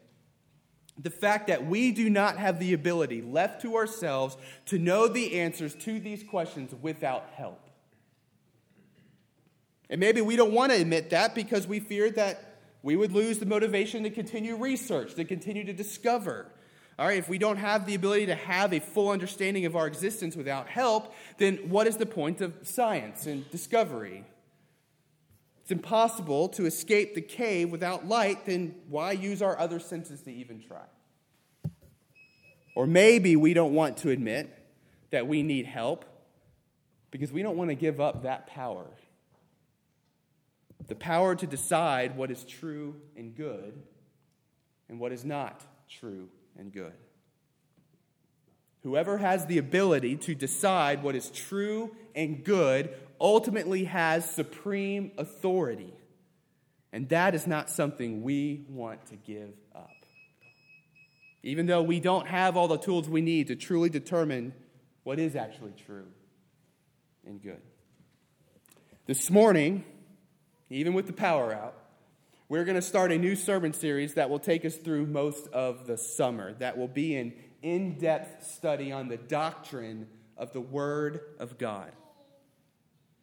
The 0.99 1.11
fact 1.11 1.49
that 1.49 1.67
we 1.67 1.91
do 1.93 2.09
not 2.09 2.39
have 2.39 2.59
the 2.59 2.73
ability 2.73 3.21
left 3.21 3.63
to 3.63 3.77
ourselves 3.77 4.37
to 4.67 4.79
know 4.79 5.09
the 5.09 5.41
answers 5.41 5.75
to 5.77 6.01
these 6.01 6.23
questions 6.23 6.75
without 6.81 7.27
help. 7.35 7.61
And 9.91 10.01
maybe 10.01 10.21
we 10.21 10.37
don't 10.37 10.53
want 10.53 10.73
to 10.73 10.81
admit 10.81 11.11
that 11.11 11.35
because 11.35 11.67
we 11.67 11.81
fear 11.81 12.11
that 12.13 12.59
we 12.83 12.97
would 12.97 13.13
lose 13.13 13.39
the 13.39 13.47
motivation 13.47 14.05
to 14.05 14.11
continue 14.11 14.57
research, 14.57 15.15
to 15.17 15.25
continue 15.25 15.65
to 15.65 15.73
discover. 15.73 16.47
All 16.99 17.07
right, 17.07 17.19
if 17.19 17.29
we 17.29 17.37
don't 17.37 17.59
have 17.59 17.85
the 17.85 17.95
ability 17.95 18.27
to 18.27 18.35
have 18.35 18.73
a 18.73 18.81
full 18.81 19.11
understanding 19.11 19.67
of 19.67 19.77
our 19.77 19.87
existence 19.87 20.35
without 20.35 20.69
help, 20.69 21.15
then 21.37 21.57
what 21.69 21.87
is 21.87 21.99
the 21.99 22.07
point 22.07 22.41
of 22.41 22.55
science 22.63 23.27
and 23.27 23.49
discovery? 23.51 24.25
It's 25.61 25.71
impossible 25.71 26.49
to 26.51 26.65
escape 26.65 27.15
the 27.15 27.21
cave 27.21 27.71
without 27.71 28.07
light, 28.07 28.47
then 28.47 28.77
why 28.89 29.13
use 29.13 29.43
our 29.43 29.59
other 29.59 29.79
senses 29.79 30.23
to 30.23 30.33
even 30.33 30.63
try? 30.63 30.85
Or 32.75 32.87
maybe 32.87 33.37
we 33.37 33.53
don't 33.53 33.75
want 33.75 33.99
to 33.99 34.11
admit 34.11 34.53
that 35.11 35.27
we 35.27 35.43
need 35.43 35.67
help 35.67 36.05
because 37.11 37.33
we 37.33 37.43
don't 37.43 37.57
want 37.57 37.71
to 37.71 37.75
give 37.75 38.01
up 38.01 38.23
that 38.23 38.47
power 38.47 38.87
the 40.89 40.95
power 40.95 41.35
to 41.35 41.47
decide 41.47 42.17
what 42.17 42.31
is 42.31 42.45
true 42.45 42.95
and 43.17 43.35
good 43.35 43.83
and 44.89 45.01
what 45.01 45.13
is 45.13 45.25
not 45.25 45.63
true 45.89 46.29
and 46.59 46.73
good. 46.73 46.93
Whoever 48.83 49.19
has 49.19 49.47
the 49.47 49.59
ability 49.59 50.17
to 50.19 50.35
decide 50.35 51.03
what 51.03 51.17
is 51.17 51.31
true 51.31 51.95
and 52.15 52.45
good 52.45 52.95
ultimately 53.21 53.85
has 53.85 54.31
supreme 54.31 55.11
authority. 55.19 55.93
And 56.93 57.09
that 57.09 57.35
is 57.35 57.47
not 57.47 57.69
something 57.69 58.23
we 58.23 58.65
want 58.69 59.07
to 59.07 59.17
give 59.17 59.51
up. 59.75 59.91
Even 61.43 61.67
though 61.67 61.83
we 61.83 62.01
don't 62.01 62.27
have 62.29 62.57
all 62.57 62.69
the 62.69 62.79
tools 62.79 63.09
we 63.09 63.21
need 63.21 63.49
to 63.49 63.57
truly 63.57 63.89
determine 63.89 64.55
what 65.03 65.19
is 65.19 65.37
actually 65.37 65.75
true 65.85 66.07
and 67.27 67.43
good. 67.43 67.61
This 69.07 69.31
morning, 69.31 69.85
even 70.71 70.95
with 70.95 71.07
the 71.07 71.13
power 71.13 71.53
out, 71.53 71.75
We're 72.49 72.65
going 72.65 72.77
to 72.77 72.83
start 72.83 73.11
a 73.11 73.19
new 73.19 73.35
sermon 73.35 73.73
series 73.73 74.15
that 74.15 74.31
will 74.31 74.39
take 74.39 74.65
us 74.65 74.77
through 74.77 75.07
most 75.07 75.49
of 75.49 75.89
the 75.89 75.99
summer, 75.99 76.53
that 76.61 76.79
will 76.79 76.87
be 76.87 77.17
an 77.17 77.33
in 77.61 77.99
depth 77.99 78.47
study 78.47 78.93
on 78.93 79.09
the 79.09 79.17
doctrine 79.17 80.07
of 80.37 80.53
the 80.53 80.61
Word 80.61 81.23
of 81.41 81.59
God. 81.59 81.91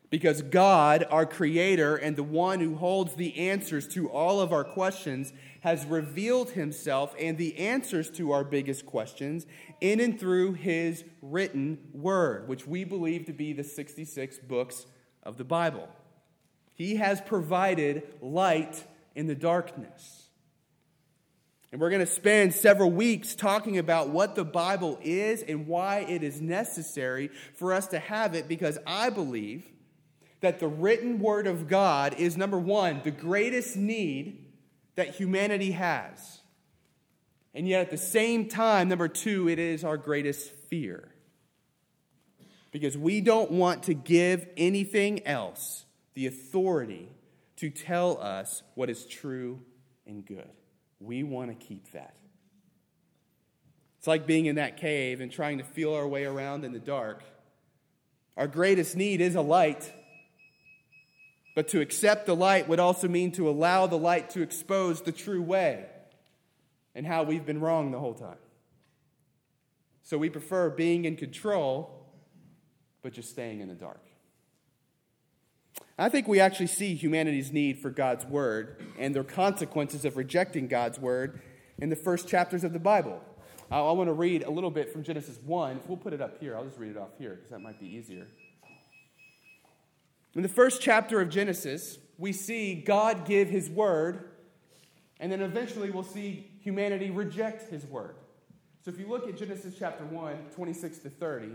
Because 0.10 0.42
God, 0.42 1.06
our 1.10 1.25
Creator 1.25 1.96
and 1.96 2.18
the 2.18 2.24
one 2.24 2.60
who 2.60 2.75
holds 2.75 3.15
the 3.15 3.50
answers 3.50 3.88
to 3.94 4.10
all 4.10 4.42
of 4.42 4.51
our 4.51 4.65
questions, 4.65 5.32
has 5.62 5.86
revealed 5.86 6.50
Himself 6.50 7.15
and 7.18 7.38
the 7.38 7.58
answers 7.58 8.10
to 8.12 8.34
our 8.34 8.44
biggest 8.44 8.86
questions 8.86 9.46
in 9.80 10.01
and 10.01 10.20
through 10.20 10.53
His 10.56 11.06
written 11.22 11.77
Word, 11.94 12.50
which 12.50 12.68
we 12.68 12.84
believe 12.84 13.25
to 13.27 13.34
be 13.34 13.53
the 13.53 13.63
66 13.63 14.39
books 14.39 14.86
of 15.24 15.38
the 15.38 15.46
Bible. 15.46 15.88
He 16.75 16.98
has 16.98 17.22
provided 17.22 18.03
light 18.20 18.84
in 19.15 19.27
the 19.27 19.36
darkness. 19.36 20.29
And 21.72 21.82
we're 21.82 21.89
going 21.89 22.05
to 22.05 22.12
spend 22.12 22.53
several 22.53 22.91
weeks 22.91 23.34
talking 23.34 23.79
about 23.79 24.10
what 24.10 24.36
the 24.36 24.46
Bible 24.46 25.00
is 25.01 25.41
and 25.41 25.65
why 25.65 26.05
it 26.08 26.22
is 26.22 26.39
necessary 26.39 27.29
for 27.55 27.74
us 27.74 27.88
to 27.88 28.00
have 28.00 28.36
it, 28.36 28.48
because 28.48 28.77
I 28.86 29.10
believe 29.10 29.65
that 30.41 30.60
the 30.60 30.67
written 30.67 31.20
Word 31.20 31.48
of 31.48 31.67
God 31.67 32.15
is 32.20 32.38
number 32.38 32.60
one, 32.60 33.01
the 33.03 33.12
greatest 33.12 33.75
need 33.75 34.46
that 34.96 35.15
humanity 35.15 35.72
has. 35.72 36.41
And 37.55 37.67
yet 37.67 37.82
at 37.82 37.91
the 37.91 37.98
same 37.98 38.50
time, 38.50 38.89
number 38.89 39.08
two, 39.08 39.50
it 39.50 39.58
is 39.58 39.84
our 39.84 39.98
greatest 39.98 40.51
fear. 40.51 41.10
Because 42.72 42.98
we 42.98 43.22
don't 43.22 43.51
want 43.51 43.84
to 43.84 43.93
give 43.93 44.48
anything 44.58 45.25
else 45.25 45.86
the 46.13 46.27
authority 46.27 47.10
to 47.57 47.69
tell 47.69 48.19
us 48.22 48.63
what 48.75 48.89
is 48.89 49.05
true 49.05 49.60
and 50.05 50.25
good. 50.25 50.50
We 51.00 51.24
want 51.24 51.50
to 51.50 51.65
keep 51.65 51.91
that. 51.91 52.15
It's 53.98 54.07
like 54.07 54.27
being 54.27 54.48
in 54.48 54.55
that 54.55 54.77
cave 54.77 55.22
and 55.22 55.31
trying 55.31 55.60
to 55.60 55.63
feel 55.63 55.93
our 55.93 56.07
way 56.07 56.25
around 56.25 56.65
in 56.65 56.74
the 56.74 56.79
dark. 56.79 57.24
Our 58.36 58.48
greatest 58.48 58.98
need 58.98 59.22
is 59.22 59.36
a 59.36 59.41
light. 59.41 59.91
But 61.55 61.69
to 61.69 61.81
accept 61.81 62.25
the 62.25 62.36
light 62.36 62.67
would 62.67 62.79
also 62.79 63.07
mean 63.07 63.31
to 63.33 63.48
allow 63.48 63.88
the 63.88 63.98
light 63.98 64.31
to 64.31 64.41
expose 64.41 65.01
the 65.01 65.12
true 65.12 65.41
way 65.41 65.86
and 66.95 67.05
how 67.05 67.24
we've 67.24 67.45
been 67.45 67.62
wrong 67.62 67.91
the 67.91 68.00
whole 68.00 68.13
time. 68.13 68.38
So 70.01 70.17
we 70.17 70.29
prefer 70.29 70.69
being 70.69 71.05
in 71.05 71.15
control, 71.15 72.07
but 73.01 73.13
just 73.13 73.29
staying 73.29 73.62
in 73.62 73.69
the 73.69 73.75
dark. 73.75 74.01
I 75.98 76.10
think 76.10 76.28
we 76.28 76.40
actually 76.40 76.68
see 76.68 76.96
humanity's 76.96 77.52
need 77.52 77.78
for 77.78 77.92
God's 77.92 78.26
word 78.26 78.84
and 78.98 79.14
their 79.14 79.24
consequences 79.24 80.06
of 80.06 80.18
rejecting 80.18 80.68
God's 80.68 80.98
word 80.98 81.40
in 81.78 81.90
the 81.90 81.96
first 81.96 82.28
chapters 82.28 82.64
of 82.64 82.74
the 82.74 82.80
Bible. 82.80 83.22
I, 83.70 83.80
I 83.80 83.92
want 83.92 84.08
to 84.08 84.14
read 84.14 84.42
a 84.42 84.50
little 84.50 84.72
bit 84.72 84.92
from 84.92 85.04
Genesis 85.04 85.38
1. 85.46 85.78
If 85.78 85.88
we'll 85.88 85.98
put 85.98 86.14
it 86.14 86.22
up 86.22 86.40
here, 86.40 86.56
I'll 86.56 86.66
just 86.66 86.80
read 86.80 86.92
it 86.92 86.98
off 86.98 87.12
here 87.20 87.36
because 87.36 87.52
that 87.52 87.60
might 87.60 87.80
be 87.80 87.86
easier. 87.86 88.26
In 90.34 90.42
the 90.42 90.50
first 90.50 90.82
chapter 90.82 91.22
of 91.22 91.30
Genesis, 91.30 92.00
we 92.18 92.34
see 92.34 92.74
God 92.74 93.26
give 93.28 93.50
his 93.50 93.70
word, 93.70 94.32
and 95.20 95.32
then 95.32 95.42
eventually 95.42 95.92
we'll 95.92 96.02
see 96.02 96.50
humanity 96.62 97.12
reject 97.12 97.70
his 97.70 97.86
word. 97.86 98.16
So 98.84 98.90
if 98.90 98.98
you 98.98 99.08
look 99.08 99.28
at 99.30 99.38
Genesis 99.38 99.76
chapter 99.78 100.06
1, 100.06 100.38
26 100.56 100.98
to 101.00 101.10
30, 101.12 101.46
it 101.46 101.52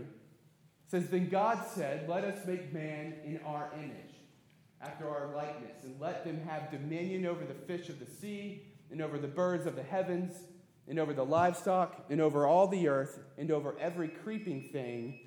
says, 0.87 1.09
Then 1.09 1.27
God 1.27 1.59
said, 1.75 2.07
Let 2.07 2.23
us 2.23 2.47
make 2.47 2.73
man 2.73 3.15
in 3.25 3.41
our 3.45 3.69
image 3.77 4.08
after 4.81 5.09
our 5.09 5.35
likeness, 5.35 5.83
and 5.83 5.99
let 5.99 6.23
them 6.23 6.41
have 6.47 6.71
dominion 6.71 7.25
over 7.25 7.43
the 7.45 7.53
fish 7.53 7.89
of 7.89 7.99
the 7.99 8.05
sea, 8.05 8.63
and 8.91 9.01
over 9.01 9.17
the 9.17 9.27
birds 9.27 9.65
of 9.65 9.75
the 9.75 9.83
heavens, 9.83 10.33
and 10.87 10.99
over 10.99 11.13
the 11.13 11.25
livestock, 11.25 12.05
and 12.09 12.19
over 12.19 12.47
all 12.47 12.67
the 12.67 12.87
earth, 12.87 13.19
and 13.37 13.51
over 13.51 13.75
every 13.79 14.07
creeping 14.07 14.69
thing 14.71 15.19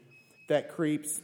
that 0.49 0.71
creeps 0.71 1.21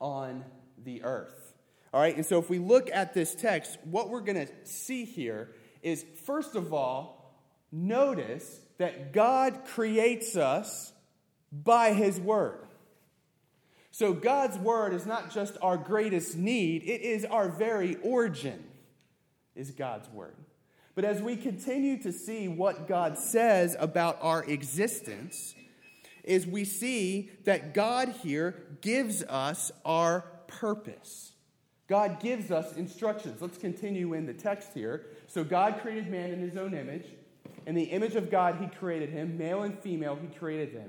on 0.00 0.44
the 0.84 1.02
earth. 1.02 1.54
All 1.92 2.00
right, 2.00 2.14
and 2.14 2.24
so 2.24 2.38
if 2.38 2.48
we 2.48 2.58
look 2.58 2.88
at 2.92 3.14
this 3.14 3.34
text, 3.34 3.78
what 3.84 4.10
we're 4.10 4.20
going 4.20 4.46
to 4.46 4.52
see 4.64 5.04
here 5.04 5.50
is 5.82 6.04
first 6.24 6.54
of 6.54 6.72
all, 6.72 7.34
notice 7.72 8.60
that 8.78 9.12
God 9.12 9.64
creates 9.66 10.36
us 10.36 10.92
by 11.52 11.92
his 11.92 12.18
word. 12.20 12.69
So 14.00 14.14
God's 14.14 14.56
word 14.56 14.94
is 14.94 15.04
not 15.04 15.30
just 15.30 15.58
our 15.60 15.76
greatest 15.76 16.34
need, 16.34 16.84
it 16.84 17.02
is 17.02 17.26
our 17.26 17.50
very 17.50 17.96
origin, 17.96 18.64
is 19.54 19.72
God's 19.72 20.08
word. 20.08 20.36
But 20.94 21.04
as 21.04 21.20
we 21.20 21.36
continue 21.36 22.02
to 22.04 22.10
see 22.10 22.48
what 22.48 22.88
God 22.88 23.18
says 23.18 23.76
about 23.78 24.16
our 24.22 24.42
existence, 24.44 25.54
is 26.24 26.46
we 26.46 26.64
see 26.64 27.30
that 27.44 27.74
God 27.74 28.08
here 28.22 28.64
gives 28.80 29.22
us 29.24 29.70
our 29.84 30.22
purpose. 30.46 31.32
God 31.86 32.20
gives 32.20 32.50
us 32.50 32.78
instructions. 32.78 33.42
Let's 33.42 33.58
continue 33.58 34.14
in 34.14 34.24
the 34.24 34.32
text 34.32 34.70
here. 34.72 35.08
So 35.26 35.44
God 35.44 35.80
created 35.82 36.10
man 36.10 36.30
in 36.32 36.40
his 36.40 36.56
own 36.56 36.72
image. 36.72 37.04
In 37.66 37.74
the 37.74 37.82
image 37.82 38.16
of 38.16 38.30
God, 38.30 38.56
he 38.62 38.66
created 38.66 39.10
him. 39.10 39.36
Male 39.36 39.64
and 39.64 39.78
female, 39.78 40.16
he 40.18 40.28
created 40.38 40.74
them. 40.74 40.88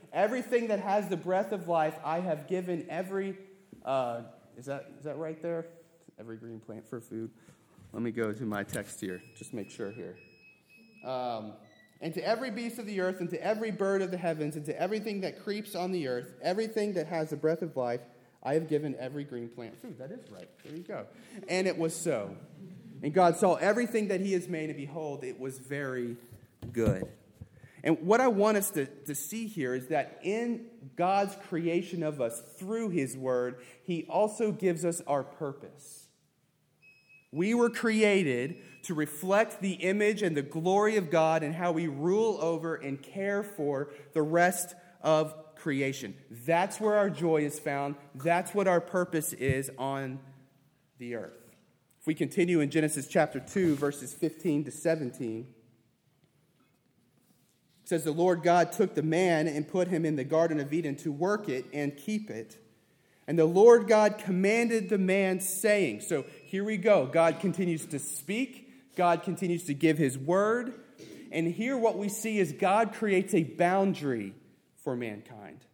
Everything 0.13 0.67
that 0.67 0.79
has 0.79 1.07
the 1.07 1.17
breath 1.17 1.51
of 1.51 1.67
life, 1.67 1.95
I 2.03 2.19
have 2.19 2.47
given 2.47 2.85
every. 2.89 3.37
Uh, 3.85 4.21
is 4.57 4.65
that 4.65 4.91
is 4.97 5.05
that 5.05 5.17
right 5.17 5.41
there? 5.41 5.67
Every 6.19 6.37
green 6.37 6.59
plant 6.59 6.87
for 6.87 6.99
food. 6.99 7.31
Let 7.93 8.03
me 8.03 8.11
go 8.11 8.31
to 8.31 8.43
my 8.43 8.63
text 8.63 8.99
here. 9.01 9.21
Just 9.37 9.53
make 9.53 9.69
sure 9.69 9.91
here. 9.91 10.15
Um, 11.05 11.53
and 12.01 12.13
to 12.13 12.25
every 12.25 12.51
beast 12.51 12.79
of 12.79 12.85
the 12.85 12.99
earth, 12.99 13.19
and 13.19 13.29
to 13.29 13.43
every 13.43 13.71
bird 13.71 14.01
of 14.01 14.11
the 14.11 14.17
heavens, 14.17 14.55
and 14.55 14.65
to 14.65 14.81
everything 14.81 15.21
that 15.21 15.43
creeps 15.43 15.75
on 15.75 15.91
the 15.91 16.07
earth, 16.07 16.33
everything 16.41 16.93
that 16.93 17.07
has 17.07 17.29
the 17.29 17.35
breath 17.35 17.61
of 17.61 17.77
life, 17.77 18.01
I 18.43 18.55
have 18.55 18.67
given 18.67 18.95
every 18.99 19.23
green 19.23 19.49
plant 19.49 19.79
food. 19.81 19.97
That 19.99 20.11
is 20.11 20.29
right. 20.31 20.49
There 20.63 20.75
you 20.75 20.83
go. 20.83 21.05
And 21.47 21.67
it 21.67 21.77
was 21.77 21.95
so. 21.95 22.35
And 23.03 23.13
God 23.13 23.37
saw 23.37 23.55
everything 23.55 24.07
that 24.09 24.19
He 24.19 24.33
has 24.33 24.47
made, 24.47 24.69
and 24.69 24.77
behold, 24.77 25.23
it 25.23 25.39
was 25.39 25.59
very 25.59 26.17
good. 26.73 27.07
And 27.83 27.99
what 28.01 28.21
I 28.21 28.27
want 28.27 28.57
us 28.57 28.69
to, 28.71 28.85
to 28.85 29.15
see 29.15 29.47
here 29.47 29.73
is 29.73 29.87
that 29.87 30.19
in 30.23 30.65
God's 30.95 31.35
creation 31.47 32.03
of 32.03 32.21
us 32.21 32.41
through 32.57 32.89
His 32.89 33.17
Word, 33.17 33.57
He 33.83 34.05
also 34.09 34.51
gives 34.51 34.85
us 34.85 35.01
our 35.07 35.23
purpose. 35.23 36.07
We 37.31 37.53
were 37.53 37.69
created 37.69 38.57
to 38.83 38.93
reflect 38.93 39.61
the 39.61 39.73
image 39.73 40.21
and 40.21 40.35
the 40.35 40.41
glory 40.41 40.97
of 40.97 41.09
God 41.09 41.43
and 41.43 41.55
how 41.55 41.71
we 41.71 41.87
rule 41.87 42.37
over 42.41 42.75
and 42.75 43.01
care 43.01 43.41
for 43.41 43.89
the 44.13 44.21
rest 44.21 44.75
of 45.01 45.33
creation. 45.55 46.15
That's 46.45 46.79
where 46.79 46.95
our 46.95 47.09
joy 47.09 47.43
is 47.45 47.59
found. 47.59 47.95
That's 48.15 48.53
what 48.53 48.67
our 48.67 48.81
purpose 48.81 49.33
is 49.33 49.71
on 49.77 50.19
the 50.97 51.15
earth. 51.15 51.37
If 51.99 52.07
we 52.07 52.15
continue 52.15 52.59
in 52.59 52.69
Genesis 52.69 53.07
chapter 53.07 53.39
2, 53.39 53.75
verses 53.75 54.13
15 54.13 54.65
to 54.65 54.71
17 54.71 55.47
says 57.91 58.05
the 58.05 58.11
Lord 58.13 58.41
God 58.41 58.71
took 58.71 58.95
the 58.95 59.03
man 59.03 59.49
and 59.49 59.67
put 59.67 59.89
him 59.89 60.05
in 60.05 60.15
the 60.15 60.23
Garden 60.23 60.61
of 60.61 60.71
Eden 60.71 60.95
to 60.95 61.11
work 61.11 61.49
it 61.49 61.65
and 61.73 61.97
keep 61.97 62.29
it. 62.29 62.57
And 63.27 63.37
the 63.37 63.43
Lord 63.43 63.85
God 63.85 64.17
commanded 64.17 64.87
the 64.87 64.97
man, 64.97 65.41
saying, 65.41 65.99
So 65.99 66.23
here 66.45 66.63
we 66.63 66.77
go. 66.77 67.05
God 67.05 67.41
continues 67.41 67.85
to 67.87 67.99
speak, 67.99 68.95
God 68.95 69.23
continues 69.23 69.65
to 69.65 69.73
give 69.73 69.97
his 69.97 70.17
word. 70.17 70.73
And 71.33 71.45
here, 71.45 71.77
what 71.77 71.97
we 71.97 72.07
see 72.07 72.39
is 72.39 72.53
God 72.53 72.93
creates 72.93 73.33
a 73.33 73.43
boundary 73.43 74.35
for 74.77 74.95
mankind. 74.95 75.65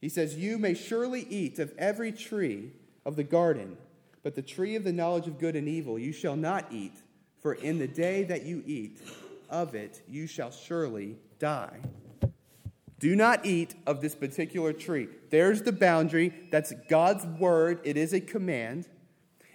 He 0.00 0.08
says, 0.08 0.34
You 0.34 0.58
may 0.58 0.74
surely 0.74 1.24
eat 1.30 1.60
of 1.60 1.72
every 1.78 2.10
tree 2.10 2.72
of 3.06 3.14
the 3.14 3.22
garden, 3.22 3.76
but 4.24 4.34
the 4.34 4.42
tree 4.42 4.74
of 4.74 4.82
the 4.82 4.92
knowledge 4.92 5.28
of 5.28 5.38
good 5.38 5.54
and 5.54 5.68
evil 5.68 6.00
you 6.00 6.12
shall 6.12 6.34
not 6.34 6.72
eat, 6.72 6.94
for 7.40 7.54
in 7.54 7.78
the 7.78 7.86
day 7.86 8.24
that 8.24 8.42
you 8.42 8.64
eat 8.66 9.00
of 9.50 9.74
it 9.74 10.02
you 10.08 10.26
shall 10.26 10.50
surely 10.50 11.16
die. 11.38 11.80
Do 12.98 13.14
not 13.14 13.46
eat 13.46 13.74
of 13.86 14.00
this 14.00 14.14
particular 14.14 14.72
tree. 14.72 15.08
There's 15.30 15.62
the 15.62 15.72
boundary. 15.72 16.32
That's 16.50 16.72
God's 16.88 17.24
word. 17.26 17.80
It 17.84 17.96
is 17.96 18.12
a 18.12 18.20
command. 18.20 18.88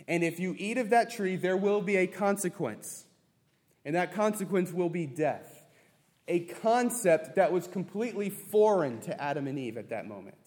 And 0.08 0.24
if 0.24 0.40
you 0.40 0.56
eat 0.58 0.78
of 0.78 0.90
that 0.92 1.12
tree, 1.12 1.36
there 1.36 1.58
will 1.58 1.82
be 1.82 1.98
a 1.98 2.08
consequence. 2.08 3.06
And 3.84 3.96
that 3.96 4.14
consequence 4.14 4.72
will 4.72 4.90
be 4.90 5.06
death. 5.06 5.66
A 6.28 6.40
concept 6.42 7.36
that 7.36 7.52
was 7.52 7.68
completely 7.68 8.30
foreign 8.30 9.02
to 9.02 9.22
Adam 9.22 9.48
and 9.48 9.60
Eve 9.60 9.78
at 9.78 9.90
that 9.90 10.08
moment. 10.08 10.38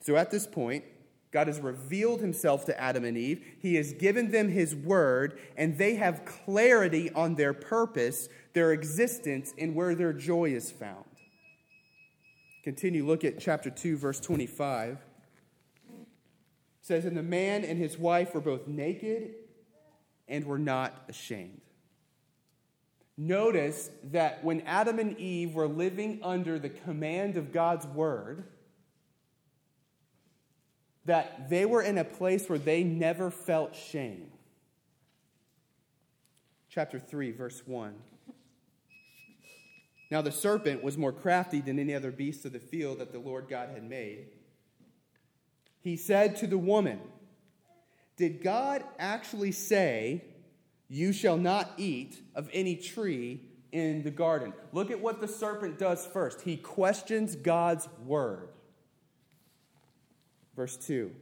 So 0.00 0.16
at 0.16 0.32
this 0.32 0.46
point, 0.46 0.84
God 1.32 1.48
has 1.48 1.60
revealed 1.60 2.20
himself 2.20 2.64
to 2.66 2.80
Adam 2.80 3.04
and 3.04 3.16
Eve. 3.16 3.44
He 3.58 3.74
has 3.74 3.92
given 3.92 4.30
them 4.30 4.48
his 4.48 4.74
word, 4.74 5.38
and 5.56 5.76
they 5.76 5.96
have 5.96 6.24
clarity 6.24 7.10
on 7.12 7.34
their 7.34 7.52
purpose, 7.52 8.28
their 8.52 8.72
existence, 8.72 9.52
and 9.58 9.74
where 9.74 9.94
their 9.94 10.12
joy 10.12 10.50
is 10.50 10.70
found. 10.70 11.04
Continue, 12.62 13.06
look 13.06 13.24
at 13.24 13.38
chapter 13.38 13.70
2, 13.70 13.96
verse 13.96 14.18
25. 14.20 14.98
It 15.88 16.06
says, 16.80 17.04
And 17.04 17.16
the 17.16 17.22
man 17.22 17.64
and 17.64 17.78
his 17.78 17.98
wife 17.98 18.34
were 18.34 18.40
both 18.40 18.66
naked 18.66 19.34
and 20.28 20.44
were 20.44 20.58
not 20.58 21.04
ashamed. 21.08 21.60
Notice 23.16 23.90
that 24.04 24.44
when 24.44 24.60
Adam 24.62 24.98
and 24.98 25.18
Eve 25.18 25.54
were 25.54 25.68
living 25.68 26.20
under 26.22 26.58
the 26.58 26.68
command 26.68 27.36
of 27.36 27.52
God's 27.52 27.86
word, 27.86 28.44
that 31.06 31.48
they 31.48 31.64
were 31.64 31.82
in 31.82 31.98
a 31.98 32.04
place 32.04 32.48
where 32.48 32.58
they 32.58 32.84
never 32.84 33.30
felt 33.30 33.74
shame. 33.74 34.26
Chapter 36.68 36.98
3, 36.98 37.30
verse 37.30 37.62
1. 37.64 37.94
Now 40.10 40.20
the 40.20 40.32
serpent 40.32 40.82
was 40.84 40.98
more 40.98 41.12
crafty 41.12 41.60
than 41.60 41.78
any 41.78 41.94
other 41.94 42.12
beast 42.12 42.44
of 42.44 42.52
the 42.52 42.58
field 42.58 42.98
that 42.98 43.12
the 43.12 43.18
Lord 43.18 43.48
God 43.48 43.70
had 43.70 43.88
made. 43.88 44.26
He 45.80 45.96
said 45.96 46.36
to 46.36 46.46
the 46.46 46.58
woman, 46.58 47.00
Did 48.16 48.42
God 48.42 48.84
actually 48.98 49.52
say, 49.52 50.24
You 50.88 51.12
shall 51.12 51.36
not 51.36 51.72
eat 51.76 52.20
of 52.34 52.50
any 52.52 52.76
tree 52.76 53.40
in 53.72 54.02
the 54.02 54.10
garden? 54.10 54.52
Look 54.72 54.90
at 54.90 55.00
what 55.00 55.20
the 55.20 55.28
serpent 55.28 55.78
does 55.78 56.06
first. 56.06 56.42
He 56.42 56.56
questions 56.56 57.36
God's 57.36 57.88
word. 58.04 58.48
Verse 60.56 60.76
2 60.78 61.12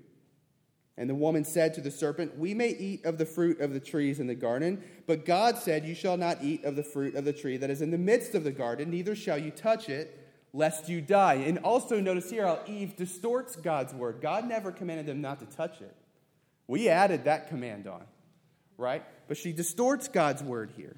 And 0.96 1.10
the 1.10 1.14
woman 1.14 1.44
said 1.44 1.74
to 1.74 1.80
the 1.80 1.90
serpent, 1.90 2.38
We 2.38 2.54
may 2.54 2.70
eat 2.70 3.04
of 3.04 3.18
the 3.18 3.26
fruit 3.26 3.60
of 3.60 3.74
the 3.74 3.80
trees 3.80 4.20
in 4.20 4.28
the 4.28 4.34
garden, 4.34 4.82
but 5.06 5.26
God 5.26 5.58
said, 5.58 5.84
You 5.84 5.94
shall 5.94 6.16
not 6.16 6.42
eat 6.42 6.64
of 6.64 6.76
the 6.76 6.84
fruit 6.84 7.16
of 7.16 7.24
the 7.24 7.32
tree 7.32 7.56
that 7.58 7.70
is 7.70 7.82
in 7.82 7.90
the 7.90 7.98
midst 7.98 8.34
of 8.34 8.44
the 8.44 8.52
garden, 8.52 8.90
neither 8.90 9.16
shall 9.16 9.38
you 9.38 9.50
touch 9.50 9.88
it, 9.88 10.20
lest 10.52 10.88
you 10.88 11.00
die. 11.00 11.34
And 11.34 11.58
also 11.58 12.00
notice 12.00 12.30
here 12.30 12.46
how 12.46 12.60
Eve 12.66 12.96
distorts 12.96 13.56
God's 13.56 13.92
word. 13.92 14.20
God 14.22 14.48
never 14.48 14.70
commanded 14.70 15.06
them 15.06 15.20
not 15.20 15.40
to 15.40 15.46
touch 15.46 15.80
it. 15.80 15.94
We 16.66 16.88
added 16.88 17.24
that 17.24 17.48
command 17.48 17.86
on, 17.86 18.04
right? 18.78 19.02
But 19.28 19.36
she 19.36 19.52
distorts 19.52 20.08
God's 20.08 20.42
word 20.42 20.72
here. 20.76 20.96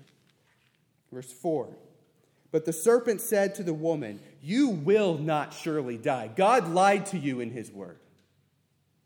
Verse 1.11 1.33
4 1.33 1.75
But 2.53 2.67
the 2.67 2.73
serpent 2.73 3.23
said 3.23 3.55
to 3.57 3.63
the 3.63 3.75
woman, 3.75 4.21
You 4.43 4.69
will 4.69 5.17
not 5.17 5.55
surely 5.55 5.97
die. 5.97 6.31
God 6.37 6.69
lied 6.69 7.07
to 7.07 7.19
you 7.19 7.41
in 7.41 7.51
his 7.51 7.73
word. 7.73 7.99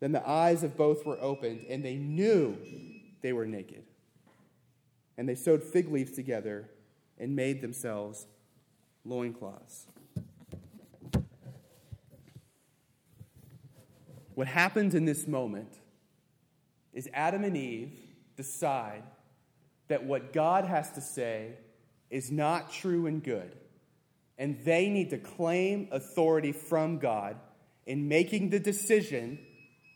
Then 0.00 0.12
the 0.12 0.26
eyes 0.28 0.62
of 0.62 0.76
both 0.76 1.04
were 1.04 1.20
opened, 1.20 1.66
and 1.68 1.84
they 1.84 1.96
knew 1.96 2.56
they 3.22 3.32
were 3.32 3.46
naked. 3.46 3.84
And 5.16 5.28
they 5.28 5.34
sewed 5.34 5.62
fig 5.62 5.92
leaves 5.92 6.12
together 6.12 6.70
and 7.18 7.36
made 7.36 7.60
themselves 7.60 8.26
loincloths. 9.04 9.86
What 14.34 14.46
happens 14.46 14.94
in 14.94 15.04
this 15.04 15.26
moment 15.26 15.78
is 16.94 17.08
Adam 17.12 17.44
and 17.44 17.56
Eve 17.56 17.92
decide 18.36 19.02
that 19.88 20.04
what 20.04 20.32
God 20.32 20.64
has 20.64 20.90
to 20.92 21.02
say 21.02 21.58
is 22.08 22.30
not 22.30 22.72
true 22.72 23.06
and 23.06 23.22
good. 23.22 23.54
And 24.38 24.58
they 24.64 24.88
need 24.88 25.10
to 25.10 25.18
claim 25.18 25.88
authority 25.90 26.52
from 26.52 26.98
God 26.98 27.36
in 27.84 28.08
making 28.08 28.48
the 28.48 28.58
decision 28.58 29.38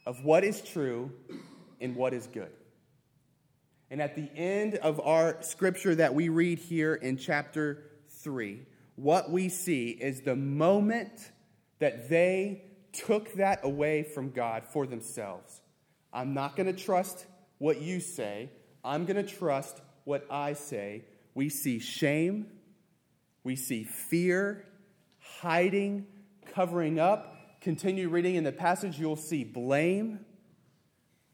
of 0.07 0.25
what 0.25 0.45
is 0.45 0.61
true 0.61 1.11
and 1.81 1.97
what 1.97 2.15
is 2.15 2.27
good. 2.27 2.51
And 3.91 4.01
at 4.03 4.17
the 4.17 4.29
end 4.37 4.77
of 4.77 5.01
our 5.01 5.41
scripture 5.43 5.95
that 5.95 6.15
we 6.15 6.29
read 6.29 6.59
here 6.59 6.95
in 6.95 7.17
chapter 7.17 7.85
3, 8.09 8.67
what 8.97 9.31
we 9.31 9.49
see 9.49 9.91
is 9.91 10.23
the 10.23 10.37
moment 10.37 11.31
that 11.79 12.09
they 12.09 12.63
took 12.93 13.33
that 13.35 13.61
away 13.65 14.03
from 14.03 14.31
God 14.31 14.65
for 14.65 14.87
themselves. 14.87 15.61
I'm 16.13 16.33
not 16.33 16.57
going 16.57 16.67
to 16.67 16.85
trust 16.85 17.27
what 17.59 17.81
you 17.81 18.01
say, 18.01 18.51
I'm 18.85 19.05
going 19.05 19.25
to 19.25 19.31
trust 19.31 19.81
what 20.05 20.27
I 20.31 20.53
say. 20.53 21.05
We 21.35 21.49
see 21.49 21.79
shame, 21.79 22.47
we 23.43 23.57
see 23.57 23.85
fear, 23.85 24.67
hiding, 25.41 26.07
covering 26.55 27.01
up, 27.01 27.34
continue 27.65 28.11
reading 28.11 28.35
in 28.35 28.45
the 28.45 28.53
passage, 28.53 28.99
you'll 28.99 29.17
see 29.17 29.43
blame 29.43 30.21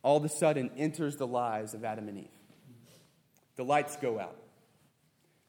all 0.03 0.17
of 0.17 0.25
a 0.25 0.29
sudden 0.29 0.71
enters 0.77 1.17
the 1.17 1.27
lives 1.27 1.75
of 1.75 1.85
Adam 1.85 2.09
and 2.09 2.19
Eve. 2.19 2.29
The 3.57 3.65
lights 3.65 3.97
go 3.97 4.19
out. 4.21 4.37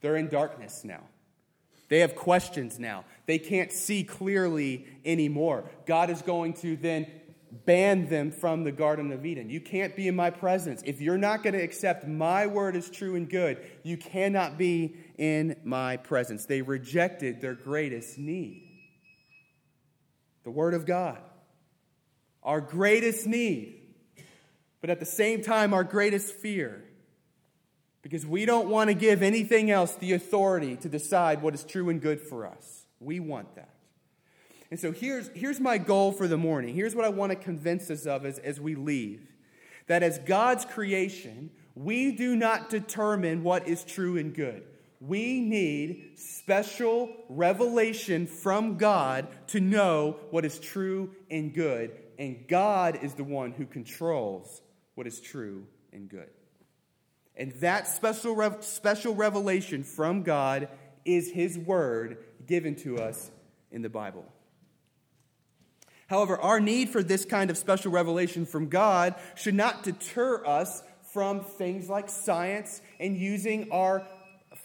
They're 0.01 0.17
in 0.17 0.27
darkness 0.27 0.83
now. 0.83 1.03
They 1.87 1.99
have 1.99 2.15
questions 2.15 2.79
now. 2.79 3.05
They 3.27 3.37
can't 3.37 3.71
see 3.71 4.03
clearly 4.03 4.87
anymore. 5.05 5.69
God 5.85 6.09
is 6.09 6.23
going 6.23 6.53
to 6.55 6.75
then 6.75 7.05
ban 7.65 8.09
them 8.09 8.31
from 8.31 8.63
the 8.63 8.71
Garden 8.71 9.11
of 9.11 9.23
Eden. 9.23 9.51
You 9.51 9.61
can't 9.61 9.95
be 9.95 10.07
in 10.07 10.15
my 10.15 10.31
presence. 10.31 10.81
If 10.83 10.99
you're 10.99 11.17
not 11.17 11.43
going 11.43 11.53
to 11.53 11.61
accept 11.61 12.07
my 12.07 12.47
word 12.47 12.75
as 12.75 12.89
true 12.89 13.15
and 13.15 13.29
good, 13.29 13.59
you 13.83 13.97
cannot 13.97 14.57
be 14.57 14.95
in 15.19 15.57
my 15.63 15.97
presence. 15.97 16.45
They 16.45 16.63
rejected 16.63 17.39
their 17.39 17.53
greatest 17.53 18.17
need 18.17 18.70
the 20.43 20.51
Word 20.51 20.73
of 20.73 20.85
God, 20.85 21.19
our 22.43 22.61
greatest 22.61 23.27
need, 23.27 23.79
but 24.79 24.89
at 24.89 24.99
the 24.99 25.05
same 25.05 25.41
time, 25.41 25.73
our 25.73 25.83
greatest 25.83 26.33
fear. 26.33 26.83
Because 28.01 28.25
we 28.25 28.45
don't 28.45 28.67
want 28.67 28.89
to 28.89 28.95
give 28.95 29.21
anything 29.21 29.69
else 29.69 29.93
the 29.93 30.13
authority 30.13 30.75
to 30.77 30.89
decide 30.89 31.43
what 31.43 31.53
is 31.53 31.63
true 31.63 31.89
and 31.89 32.01
good 32.01 32.19
for 32.19 32.47
us. 32.47 32.87
We 32.99 33.19
want 33.19 33.55
that. 33.55 33.75
And 34.71 34.79
so 34.79 34.91
here's, 34.91 35.27
here's 35.35 35.59
my 35.59 35.77
goal 35.77 36.11
for 36.11 36.27
the 36.27 36.37
morning. 36.37 36.73
Here's 36.73 36.95
what 36.95 37.05
I 37.05 37.09
want 37.09 37.31
to 37.31 37.35
convince 37.35 37.91
us 37.91 38.07
of 38.07 38.25
as, 38.25 38.39
as 38.39 38.59
we 38.59 38.73
leave 38.75 39.27
that 39.87 40.03
as 40.03 40.19
God's 40.19 40.63
creation, 40.63 41.49
we 41.75 42.13
do 42.13 42.35
not 42.35 42.69
determine 42.69 43.43
what 43.43 43.67
is 43.67 43.83
true 43.83 44.17
and 44.17 44.33
good. 44.33 44.63
We 45.01 45.41
need 45.41 46.11
special 46.15 47.09
revelation 47.27 48.27
from 48.27 48.77
God 48.77 49.27
to 49.47 49.59
know 49.59 50.17
what 50.29 50.45
is 50.45 50.59
true 50.59 51.09
and 51.31 51.51
good. 51.53 51.97
And 52.19 52.47
God 52.47 52.99
is 53.01 53.15
the 53.15 53.23
one 53.23 53.51
who 53.51 53.65
controls 53.65 54.61
what 54.93 55.07
is 55.07 55.19
true 55.19 55.65
and 55.91 56.07
good. 56.07 56.29
And 57.35 57.51
that 57.61 57.87
special, 57.87 58.35
rev- 58.35 58.63
special 58.63 59.15
revelation 59.15 59.83
from 59.83 60.21
God 60.21 60.69
is 61.03 61.31
His 61.31 61.57
Word 61.57 62.19
given 62.45 62.75
to 62.77 62.99
us 62.99 63.31
in 63.71 63.81
the 63.81 63.89
Bible. 63.89 64.25
However, 66.05 66.39
our 66.39 66.59
need 66.59 66.89
for 66.89 67.01
this 67.01 67.25
kind 67.25 67.49
of 67.49 67.57
special 67.57 67.91
revelation 67.91 68.45
from 68.45 68.67
God 68.67 69.15
should 69.33 69.55
not 69.55 69.81
deter 69.81 70.45
us 70.45 70.83
from 71.13 71.41
things 71.41 71.89
like 71.89 72.09
science 72.09 72.81
and 72.99 73.17
using 73.17 73.71
our 73.71 74.05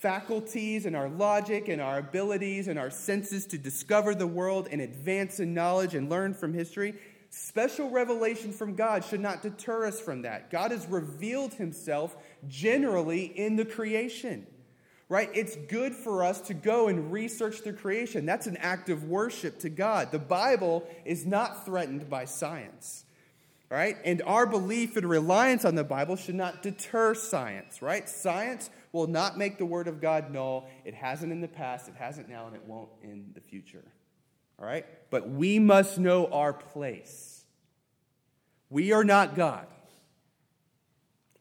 faculties 0.07 0.87
and 0.87 0.95
our 0.95 1.09
logic 1.09 1.67
and 1.67 1.83
our 1.83 1.99
abilities 1.99 2.69
and 2.69 2.79
our 2.79 2.91
senses 2.91 3.45
to 3.45 3.59
discover 3.59 4.15
the 4.15 4.25
world 4.25 4.69
and 4.71 4.81
advance 4.81 5.41
in 5.41 5.53
knowledge 5.53 5.97
and 5.97 6.09
learn 6.09 6.33
from 6.33 6.55
history, 6.55 6.95
special 7.29 7.91
revelation 7.91 8.53
from 8.53 8.77
God 8.77 9.05
should 9.05 9.19
not 9.19 9.43
deter 9.43 9.85
us 9.85 9.99
from 9.99 10.23
that. 10.23 10.49
God 10.49 10.71
has 10.71 10.87
revealed 10.87 11.55
himself 11.55 12.17
generally 12.47 13.25
in 13.25 13.57
the 13.57 13.65
creation. 13.65 14.47
Right? 15.09 15.29
It's 15.35 15.57
good 15.57 15.93
for 15.93 16.23
us 16.23 16.41
to 16.43 16.55
go 16.55 16.87
and 16.87 17.11
research 17.11 17.63
the 17.63 17.73
creation. 17.73 18.27
That's 18.27 18.47
an 18.47 18.59
act 18.59 18.89
of 18.89 19.09
worship 19.09 19.59
to 19.61 19.69
God. 19.69 20.13
The 20.13 20.21
Bible 20.21 20.89
is 21.05 21.27
not 21.27 21.65
threatened 21.65 22.09
by 22.09 22.27
science. 22.27 23.05
right? 23.71 23.97
And 24.05 24.23
our 24.23 24.47
belief 24.47 24.97
and 24.97 25.09
reliance 25.09 25.65
on 25.65 25.75
the 25.75 25.85
Bible 25.85 26.17
should 26.17 26.37
not 26.37 26.63
deter 26.63 27.15
science, 27.15 27.83
right? 27.83 28.09
Science 28.09 28.71
will 28.97 29.07
not 29.07 29.39
make 29.39 29.59
the 29.59 29.67
Word 29.67 29.87
of 29.87 30.01
God 30.01 30.33
null. 30.33 30.69
It 30.85 30.95
hasn't 30.95 31.31
in 31.31 31.41
the 31.41 31.49
past, 31.49 31.89
it 31.89 31.95
hasn't 31.97 32.29
now, 32.29 32.47
and 32.47 32.57
it 32.57 32.65
won't 32.67 32.89
in 33.03 33.31
the 33.35 33.41
future. 33.41 33.85
All 34.59 34.67
right? 34.67 34.87
But 35.11 35.29
we 35.29 35.59
must 35.59 35.99
know 35.99 36.27
our 36.27 36.53
place. 36.53 37.45
We 38.71 38.93
are 38.93 39.05
not 39.05 39.37
God. 39.37 39.67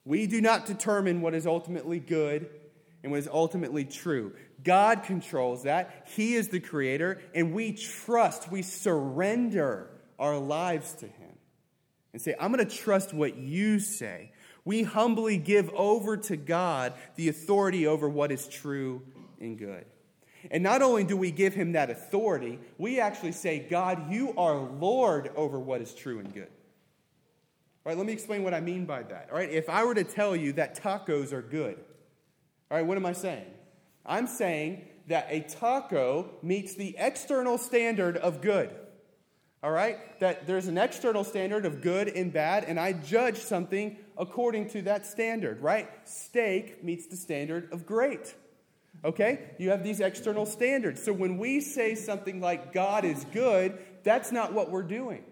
We 0.03 0.27
do 0.27 0.41
not 0.41 0.65
determine 0.65 1.21
what 1.21 1.33
is 1.33 1.47
ultimately 1.47 1.99
good 1.99 2.49
and 3.01 3.11
what 3.11 3.19
is 3.19 3.29
ultimately 3.31 3.85
true. 3.85 4.33
God 4.63 5.03
controls 5.03 5.63
that. 5.63 6.09
He 6.15 6.35
is 6.35 6.49
the 6.49 6.59
creator, 6.59 7.21
and 7.33 7.53
we 7.53 7.71
trust, 7.71 8.51
we 8.51 8.61
surrender 8.61 9.89
our 10.19 10.37
lives 10.37 10.93
to 10.95 11.07
Him 11.07 11.37
and 12.13 12.21
say, 12.21 12.35
I'm 12.39 12.51
going 12.51 12.65
to 12.65 12.75
trust 12.75 13.13
what 13.13 13.37
you 13.37 13.79
say. 13.79 14.31
We 14.65 14.83
humbly 14.83 15.37
give 15.37 15.69
over 15.75 16.17
to 16.17 16.35
God 16.35 16.93
the 17.15 17.29
authority 17.29 17.85
over 17.85 18.09
what 18.09 18.31
is 18.31 18.47
true 18.47 19.03
and 19.39 19.57
good. 19.57 19.85
And 20.51 20.63
not 20.63 20.81
only 20.81 21.03
do 21.03 21.15
we 21.15 21.31
give 21.31 21.53
him 21.53 21.71
that 21.73 21.89
authority, 21.89 22.59
we 22.77 22.99
actually 22.99 23.31
say, 23.31 23.59
God, 23.59 24.11
you 24.11 24.33
are 24.37 24.57
Lord 24.57 25.31
over 25.35 25.59
what 25.59 25.81
is 25.81 25.93
true 25.93 26.19
and 26.19 26.33
good. 26.33 26.49
All 27.85 27.91
right, 27.91 27.97
let 27.97 28.07
me 28.07 28.13
explain 28.13 28.43
what 28.43 28.53
I 28.53 28.59
mean 28.59 28.85
by 28.85 29.03
that. 29.03 29.29
All 29.31 29.37
right, 29.37 29.49
if 29.49 29.69
I 29.69 29.83
were 29.83 29.93
to 29.95 30.03
tell 30.03 30.35
you 30.35 30.53
that 30.53 30.81
tacos 30.81 31.31
are 31.31 31.41
good, 31.41 31.77
all 32.71 32.77
right, 32.77 32.85
what 32.85 32.97
am 32.97 33.05
I 33.05 33.13
saying? 33.13 33.45
I'm 34.05 34.25
saying 34.27 34.85
that 35.07 35.27
a 35.29 35.41
taco 35.41 36.31
meets 36.41 36.73
the 36.73 36.95
external 36.97 37.59
standard 37.59 38.17
of 38.17 38.41
good. 38.41 38.73
All 39.65 39.71
right? 39.71 39.97
That 40.19 40.45
there's 40.45 40.67
an 40.67 40.77
external 40.77 41.23
standard 41.23 41.65
of 41.65 41.81
good 41.81 42.09
and 42.09 42.31
bad, 42.31 42.65
and 42.65 42.79
I 42.79 42.93
judge 42.93 43.39
something 43.39 43.97
according 44.15 44.69
to 44.69 44.83
that 44.83 45.07
standard, 45.07 45.59
right? 45.59 45.89
Steak 46.03 46.83
meets 46.83 47.07
the 47.07 47.17
standard 47.17 47.73
of 47.73 47.83
great. 47.83 48.35
Okay? 49.03 49.39
You 49.57 49.71
have 49.71 49.83
these 49.83 50.01
external 50.01 50.45
standards. 50.45 51.01
So 51.01 51.11
when 51.11 51.39
we 51.39 51.61
say 51.61 51.95
something 51.95 52.39
like 52.39 52.73
God 52.73 53.05
is 53.05 53.25
good, 53.33 53.79
that's 54.03 54.31
not 54.31 54.53
what 54.53 54.69
we're 54.69 54.83
doing. 54.83 55.23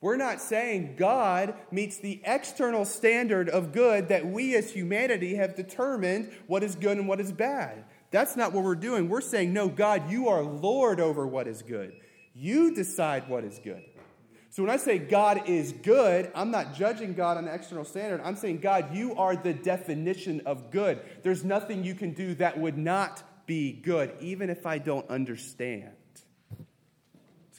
We're 0.00 0.16
not 0.16 0.40
saying 0.40 0.96
God 0.96 1.54
meets 1.70 1.98
the 1.98 2.20
external 2.24 2.84
standard 2.84 3.48
of 3.48 3.70
good 3.70 4.08
that 4.08 4.26
we 4.26 4.56
as 4.56 4.72
humanity 4.72 5.36
have 5.36 5.54
determined 5.54 6.32
what 6.48 6.64
is 6.64 6.74
good 6.74 6.98
and 6.98 7.06
what 7.06 7.20
is 7.20 7.30
bad. 7.30 7.84
That's 8.10 8.34
not 8.34 8.52
what 8.52 8.64
we're 8.64 8.74
doing. 8.74 9.08
We're 9.08 9.20
saying, 9.20 9.52
no, 9.52 9.68
God, 9.68 10.10
you 10.10 10.26
are 10.26 10.42
Lord 10.42 10.98
over 10.98 11.28
what 11.28 11.46
is 11.46 11.62
good. 11.62 11.92
You 12.38 12.72
decide 12.72 13.28
what 13.28 13.42
is 13.42 13.58
good. 13.58 13.82
So 14.50 14.62
when 14.62 14.70
I 14.70 14.76
say 14.76 14.98
God 14.98 15.48
is 15.48 15.72
good, 15.72 16.30
I'm 16.34 16.50
not 16.50 16.74
judging 16.74 17.12
God 17.12 17.36
on 17.36 17.48
an 17.48 17.54
external 17.54 17.84
standard. 17.84 18.20
I'm 18.24 18.36
saying, 18.36 18.60
God, 18.60 18.94
you 18.94 19.14
are 19.16 19.34
the 19.34 19.52
definition 19.52 20.42
of 20.46 20.70
good. 20.70 21.00
There's 21.22 21.44
nothing 21.44 21.82
you 21.82 21.94
can 21.94 22.12
do 22.12 22.34
that 22.36 22.58
would 22.58 22.78
not 22.78 23.22
be 23.46 23.72
good, 23.72 24.12
even 24.20 24.50
if 24.50 24.66
I 24.66 24.78
don't 24.78 25.08
understand. 25.10 25.90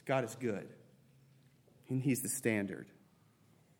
God 0.06 0.24
is 0.24 0.34
good, 0.40 0.66
and 1.88 2.02
He's 2.02 2.20
the 2.20 2.28
standard. 2.28 2.88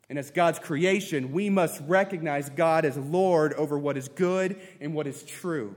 And 0.09 0.17
as 0.17 0.31
God's 0.31 0.59
creation, 0.59 1.33
we 1.33 1.49
must 1.49 1.81
recognize 1.87 2.49
God 2.49 2.85
as 2.85 2.95
Lord 2.95 3.53
over 3.53 3.77
what 3.77 3.97
is 3.97 4.07
good 4.07 4.57
and 4.79 4.93
what 4.93 5.07
is 5.07 5.23
true. 5.23 5.75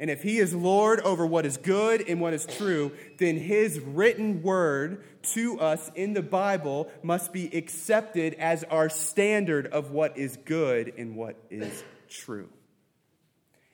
And 0.00 0.08
if 0.08 0.22
he 0.22 0.38
is 0.38 0.54
Lord 0.54 1.00
over 1.00 1.26
what 1.26 1.44
is 1.44 1.58
good 1.58 2.08
and 2.08 2.22
what 2.22 2.32
is 2.32 2.46
true, 2.46 2.90
then 3.18 3.36
his 3.36 3.78
written 3.78 4.42
word 4.42 5.04
to 5.34 5.60
us 5.60 5.90
in 5.94 6.14
the 6.14 6.22
Bible 6.22 6.90
must 7.02 7.34
be 7.34 7.54
accepted 7.54 8.32
as 8.34 8.64
our 8.64 8.88
standard 8.88 9.66
of 9.66 9.90
what 9.90 10.16
is 10.16 10.38
good 10.38 10.94
and 10.96 11.14
what 11.14 11.36
is 11.50 11.84
true. 12.08 12.48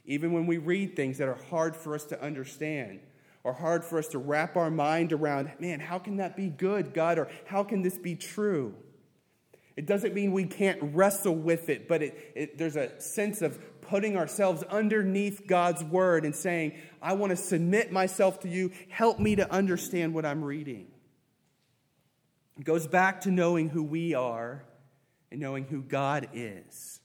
Even 0.04 0.32
when 0.32 0.46
we 0.46 0.58
read 0.58 0.96
things 0.96 1.18
that 1.18 1.28
are 1.28 1.38
hard 1.48 1.76
for 1.76 1.94
us 1.94 2.04
to 2.06 2.20
understand 2.20 2.98
or 3.44 3.52
hard 3.52 3.84
for 3.84 3.96
us 3.96 4.08
to 4.08 4.18
wrap 4.18 4.56
our 4.56 4.70
mind 4.70 5.12
around, 5.12 5.52
man, 5.60 5.78
how 5.78 6.00
can 6.00 6.16
that 6.16 6.36
be 6.36 6.48
good, 6.48 6.92
God? 6.92 7.20
Or 7.20 7.28
how 7.44 7.62
can 7.62 7.82
this 7.82 7.96
be 7.96 8.16
true? 8.16 8.74
It 9.76 9.86
doesn't 9.86 10.14
mean 10.14 10.32
we 10.32 10.46
can't 10.46 10.78
wrestle 10.82 11.36
with 11.36 11.68
it, 11.68 11.86
but 11.86 12.02
it, 12.02 12.32
it, 12.34 12.58
there's 12.58 12.76
a 12.76 12.98
sense 13.00 13.42
of 13.42 13.58
putting 13.88 14.16
ourselves 14.16 14.62
underneath 14.64 15.46
God's 15.46 15.82
word 15.84 16.24
and 16.24 16.34
saying, 16.34 16.74
I 17.00 17.14
want 17.14 17.30
to 17.30 17.36
submit 17.36 17.92
myself 17.92 18.40
to 18.40 18.48
you. 18.48 18.72
Help 18.88 19.18
me 19.18 19.36
to 19.36 19.50
understand 19.52 20.14
what 20.14 20.24
I'm 20.24 20.44
reading. 20.44 20.88
It 22.58 22.64
goes 22.64 22.86
back 22.86 23.22
to 23.22 23.30
knowing 23.30 23.68
who 23.68 23.82
we 23.82 24.14
are 24.14 24.64
and 25.30 25.40
knowing 25.40 25.64
who 25.64 25.82
God 25.82 26.28
is. 26.32 27.00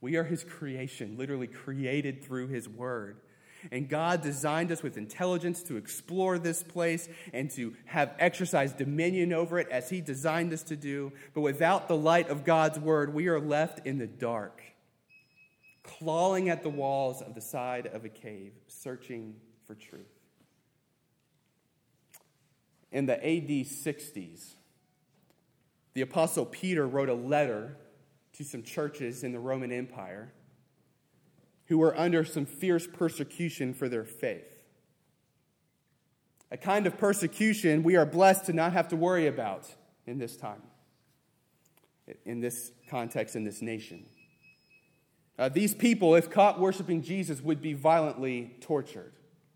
We 0.00 0.16
are 0.16 0.24
His 0.24 0.44
creation, 0.44 1.16
literally 1.16 1.48
created 1.48 2.24
through 2.24 2.48
His 2.48 2.68
word. 2.68 3.20
And 3.72 3.88
God 3.88 4.22
designed 4.22 4.70
us 4.70 4.82
with 4.82 4.96
intelligence 4.96 5.64
to 5.64 5.76
explore 5.76 6.38
this 6.38 6.62
place 6.62 7.08
and 7.32 7.50
to 7.52 7.74
have 7.86 8.14
exercised 8.18 8.78
dominion 8.78 9.32
over 9.32 9.58
it 9.58 9.68
as 9.68 9.90
He 9.90 10.00
designed 10.00 10.52
us 10.52 10.62
to 10.64 10.76
do. 10.76 11.12
But 11.34 11.40
without 11.40 11.88
the 11.88 11.96
light 11.96 12.28
of 12.28 12.44
God's 12.44 12.78
word, 12.78 13.12
we 13.12 13.26
are 13.26 13.40
left 13.40 13.84
in 13.86 13.98
the 13.98 14.06
dark 14.06 14.62
clawing 15.88 16.48
at 16.48 16.62
the 16.62 16.68
walls 16.68 17.22
of 17.22 17.34
the 17.34 17.40
side 17.40 17.86
of 17.86 18.04
a 18.04 18.08
cave, 18.08 18.52
searching 18.66 19.34
for 19.66 19.74
truth. 19.74 20.06
In 22.92 23.06
the 23.06 23.16
AD 23.16 23.48
60s, 23.48 24.54
the 25.94 26.02
Apostle 26.02 26.46
Peter 26.46 26.86
wrote 26.86 27.08
a 27.08 27.14
letter 27.14 27.76
to 28.34 28.44
some 28.44 28.62
churches 28.62 29.24
in 29.24 29.32
the 29.32 29.40
Roman 29.40 29.72
Empire 29.72 30.32
who 31.66 31.78
were 31.78 31.98
under 31.98 32.24
some 32.24 32.46
fierce 32.46 32.86
persecution 32.86 33.74
for 33.74 33.88
their 33.88 34.04
faith. 34.04 34.64
A 36.50 36.56
kind 36.56 36.86
of 36.86 36.96
persecution 36.96 37.82
we 37.82 37.96
are 37.96 38.06
blessed 38.06 38.46
to 38.46 38.52
not 38.52 38.72
have 38.72 38.88
to 38.88 38.96
worry 38.96 39.26
about 39.26 39.66
in 40.06 40.18
this 40.18 40.36
time, 40.36 40.62
in 42.24 42.40
this 42.40 42.72
context, 42.88 43.36
in 43.36 43.44
this 43.44 43.60
nation. 43.60 44.06
Uh, 45.38 45.48
these 45.48 45.74
people, 45.74 46.16
if 46.16 46.30
caught 46.30 46.58
worshiping 46.58 47.02
Jesus, 47.02 47.40
would 47.40 47.62
be 47.62 47.72
violently 47.72 48.56
tortured. 48.60 49.12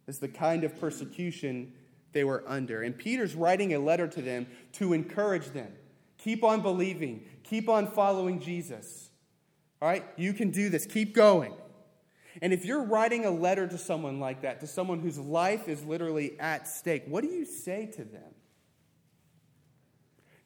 It's 0.07 0.19
the 0.19 0.29
kind 0.29 0.63
of 0.65 0.79
persecution 0.81 1.73
they 2.13 2.25
were 2.25 2.45
under. 2.47 2.83
And 2.83 2.97
Peter's 2.97 3.35
writing 3.35 3.75
a 3.75 3.79
letter 3.79 4.07
to 4.07 4.23
them 4.23 4.47
to 4.75 4.93
encourage 4.93 5.47
them. 5.47 5.73
Keep 6.19 6.45
on 6.45 6.61
believing, 6.61 7.25
keep 7.43 7.69
on 7.69 7.89
following 7.89 8.41
Jesus. 8.41 9.11
All 9.81 9.89
right? 9.89 10.05
You 10.17 10.33
can 10.33 10.51
do 10.51 10.69
this. 10.69 10.87
Keep 10.87 11.15
going. 11.15 11.53
And 12.41 12.53
if 12.53 12.65
you're 12.65 12.85
writing 12.85 13.25
a 13.25 13.31
letter 13.31 13.67
to 13.67 13.77
someone 13.77 14.21
like 14.21 14.43
that, 14.43 14.61
to 14.61 14.67
someone 14.67 15.01
whose 15.01 15.19
life 15.19 15.69
is 15.69 15.85
literally 15.85 16.39
at 16.39 16.69
stake, 16.69 17.05
what 17.07 17.23
do 17.23 17.29
you 17.29 17.45
say 17.45 17.87
to 17.87 18.05
them? 18.05 18.35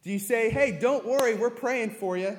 Do 0.03 0.11
you 0.11 0.18
say, 0.18 0.51
hey, 0.51 0.79
don't 0.81 1.05
worry, 1.05 1.35
we're 1.35 1.51
praying 1.51 1.90
for 1.90 2.16
you? 2.16 2.38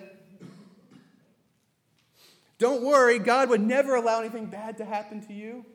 Don't 2.60 2.84
worry, 2.84 3.20
God 3.20 3.50
would 3.50 3.62
never 3.62 3.96
allow 3.96 4.20
anything 4.20 4.48
bad 4.48 4.78
to 4.78 4.86
happen 4.86 5.26
to 5.28 5.34
you. 5.34 5.66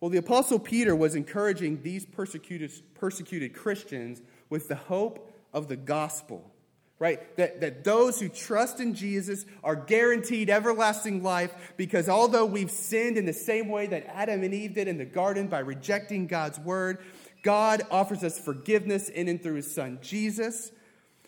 Well, 0.00 0.10
the 0.10 0.18
Apostle 0.18 0.58
Peter 0.58 0.94
was 0.94 1.14
encouraging 1.14 1.82
these 1.82 2.04
persecuted, 2.06 2.70
persecuted 2.94 3.54
Christians 3.54 4.22
with 4.50 4.68
the 4.68 4.76
hope 4.76 5.32
of 5.52 5.68
the 5.68 5.76
gospel, 5.76 6.52
right? 6.98 7.34
That, 7.36 7.60
that 7.62 7.82
those 7.82 8.20
who 8.20 8.28
trust 8.28 8.78
in 8.78 8.94
Jesus 8.94 9.46
are 9.64 9.74
guaranteed 9.74 10.50
everlasting 10.50 11.22
life 11.22 11.72
because 11.76 12.08
although 12.08 12.44
we've 12.44 12.70
sinned 12.70 13.16
in 13.16 13.24
the 13.24 13.32
same 13.32 13.68
way 13.68 13.86
that 13.86 14.06
Adam 14.06 14.44
and 14.44 14.52
Eve 14.52 14.74
did 14.74 14.86
in 14.86 14.98
the 14.98 15.04
garden 15.04 15.48
by 15.48 15.60
rejecting 15.60 16.26
God's 16.26 16.60
word, 16.60 16.98
God 17.42 17.82
offers 17.90 18.22
us 18.22 18.38
forgiveness 18.38 19.08
in 19.08 19.28
and 19.28 19.42
through 19.42 19.54
his 19.54 19.74
son 19.74 19.98
Jesus 20.02 20.72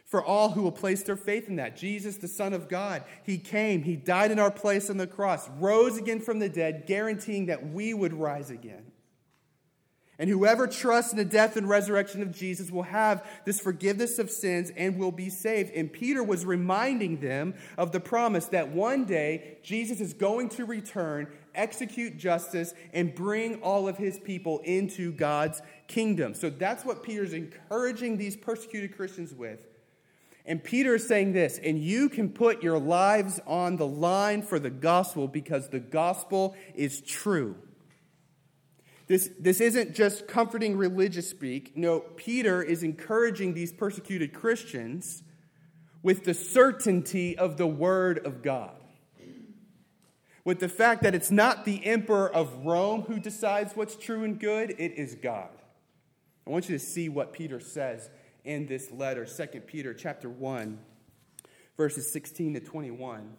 for 0.08 0.24
all 0.24 0.50
who 0.50 0.62
will 0.62 0.72
place 0.72 1.02
their 1.02 1.16
faith 1.16 1.48
in 1.48 1.56
that. 1.56 1.76
Jesus, 1.76 2.16
the 2.16 2.28
Son 2.28 2.54
of 2.54 2.68
God, 2.68 3.04
He 3.24 3.38
came, 3.38 3.82
He 3.82 3.94
died 3.94 4.30
in 4.30 4.38
our 4.38 4.50
place 4.50 4.90
on 4.90 4.96
the 4.96 5.06
cross, 5.06 5.48
rose 5.58 5.98
again 5.98 6.20
from 6.20 6.38
the 6.38 6.48
dead, 6.48 6.84
guaranteeing 6.86 7.46
that 7.46 7.68
we 7.68 7.92
would 7.94 8.14
rise 8.14 8.50
again. 8.50 8.90
And 10.20 10.28
whoever 10.28 10.66
trusts 10.66 11.12
in 11.12 11.18
the 11.18 11.24
death 11.24 11.56
and 11.56 11.68
resurrection 11.68 12.22
of 12.22 12.32
Jesus 12.32 12.72
will 12.72 12.82
have 12.82 13.24
this 13.44 13.60
forgiveness 13.60 14.18
of 14.18 14.30
sins 14.30 14.72
and 14.76 14.98
will 14.98 15.12
be 15.12 15.30
saved. 15.30 15.72
And 15.74 15.92
Peter 15.92 16.24
was 16.24 16.44
reminding 16.44 17.20
them 17.20 17.54
of 17.76 17.92
the 17.92 18.00
promise 18.00 18.46
that 18.46 18.70
one 18.70 19.04
day 19.04 19.58
Jesus 19.62 20.00
is 20.00 20.14
going 20.14 20.48
to 20.50 20.64
return, 20.64 21.28
execute 21.54 22.16
justice, 22.18 22.74
and 22.92 23.14
bring 23.14 23.62
all 23.62 23.86
of 23.86 23.96
his 23.96 24.18
people 24.18 24.58
into 24.64 25.12
God's 25.12 25.62
kingdom. 25.86 26.34
So 26.34 26.50
that's 26.50 26.84
what 26.84 27.04
Peter's 27.04 27.32
encouraging 27.32 28.16
these 28.16 28.36
persecuted 28.36 28.96
Christians 28.96 29.32
with 29.32 29.67
and 30.48 30.64
Peter 30.64 30.94
is 30.94 31.06
saying 31.06 31.34
this, 31.34 31.60
and 31.62 31.78
you 31.78 32.08
can 32.08 32.30
put 32.30 32.62
your 32.62 32.78
lives 32.78 33.38
on 33.46 33.76
the 33.76 33.86
line 33.86 34.40
for 34.40 34.58
the 34.58 34.70
gospel 34.70 35.28
because 35.28 35.68
the 35.68 35.78
gospel 35.78 36.56
is 36.74 37.02
true. 37.02 37.54
This, 39.08 39.30
this 39.38 39.60
isn't 39.60 39.94
just 39.94 40.26
comforting 40.26 40.78
religious 40.78 41.28
speak. 41.28 41.76
No, 41.76 42.00
Peter 42.00 42.62
is 42.62 42.82
encouraging 42.82 43.52
these 43.52 43.74
persecuted 43.74 44.32
Christians 44.32 45.22
with 46.02 46.24
the 46.24 46.32
certainty 46.32 47.36
of 47.36 47.58
the 47.58 47.66
Word 47.66 48.24
of 48.24 48.40
God. 48.40 48.72
With 50.44 50.60
the 50.60 50.68
fact 50.70 51.02
that 51.02 51.14
it's 51.14 51.30
not 51.30 51.66
the 51.66 51.84
emperor 51.84 52.32
of 52.34 52.64
Rome 52.64 53.02
who 53.02 53.20
decides 53.20 53.76
what's 53.76 53.96
true 53.96 54.24
and 54.24 54.40
good, 54.40 54.70
it 54.78 54.92
is 54.92 55.14
God. 55.14 55.50
I 56.46 56.50
want 56.50 56.70
you 56.70 56.78
to 56.78 56.82
see 56.82 57.10
what 57.10 57.34
Peter 57.34 57.60
says 57.60 58.08
in 58.48 58.66
this 58.66 58.90
letter, 58.90 59.26
2 59.26 59.60
Peter 59.60 59.92
chapter 59.92 60.30
1, 60.30 60.78
verses 61.76 62.10
16 62.10 62.54
to 62.54 62.60
21. 62.60 63.36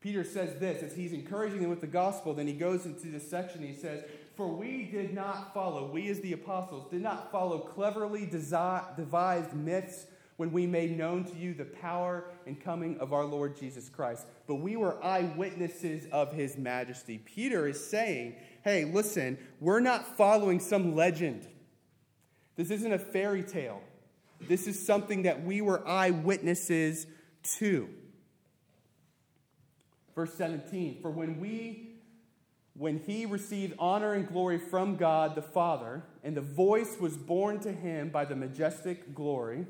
Peter 0.00 0.24
says 0.24 0.58
this 0.58 0.82
as 0.82 0.96
he's 0.96 1.12
encouraging 1.12 1.60
them 1.60 1.68
with 1.68 1.82
the 1.82 1.86
gospel. 1.86 2.32
Then 2.32 2.46
he 2.46 2.54
goes 2.54 2.86
into 2.86 3.08
this 3.08 3.28
section. 3.28 3.62
He 3.62 3.74
says, 3.74 4.04
For 4.36 4.48
we 4.48 4.84
did 4.84 5.12
not 5.12 5.52
follow, 5.52 5.90
we 5.90 6.08
as 6.08 6.18
the 6.20 6.32
apostles, 6.32 6.90
did 6.90 7.02
not 7.02 7.30
follow 7.30 7.58
cleverly 7.58 8.24
devised 8.24 9.52
myths 9.52 10.06
when 10.38 10.50
we 10.50 10.66
made 10.66 10.96
known 10.96 11.24
to 11.24 11.36
you 11.36 11.52
the 11.52 11.66
power 11.66 12.30
and 12.46 12.58
coming 12.58 12.96
of 13.00 13.12
our 13.12 13.26
Lord 13.26 13.54
Jesus 13.58 13.90
Christ, 13.90 14.26
but 14.46 14.54
we 14.54 14.76
were 14.76 15.04
eyewitnesses 15.04 16.06
of 16.10 16.32
his 16.32 16.56
majesty. 16.56 17.18
Peter 17.18 17.66
is 17.66 17.84
saying, 17.84 18.36
Hey, 18.62 18.86
listen, 18.86 19.36
we're 19.60 19.80
not 19.80 20.16
following 20.16 20.58
some 20.58 20.94
legend. 20.94 21.46
This 22.58 22.72
isn't 22.72 22.92
a 22.92 22.98
fairy 22.98 23.44
tale. 23.44 23.80
This 24.40 24.66
is 24.66 24.84
something 24.84 25.22
that 25.22 25.44
we 25.44 25.60
were 25.60 25.86
eyewitnesses 25.86 27.06
to. 27.58 27.88
Verse 30.12 30.34
17 30.34 30.98
For 31.00 31.08
when 31.08 31.38
we, 31.38 32.00
when 32.74 32.98
he 32.98 33.26
received 33.26 33.74
honor 33.78 34.12
and 34.12 34.26
glory 34.26 34.58
from 34.58 34.96
God 34.96 35.36
the 35.36 35.42
Father, 35.42 36.02
and 36.24 36.36
the 36.36 36.40
voice 36.40 36.96
was 36.98 37.16
borne 37.16 37.60
to 37.60 37.70
him 37.70 38.08
by 38.08 38.24
the 38.24 38.34
majestic 38.34 39.14
glory, 39.14 39.64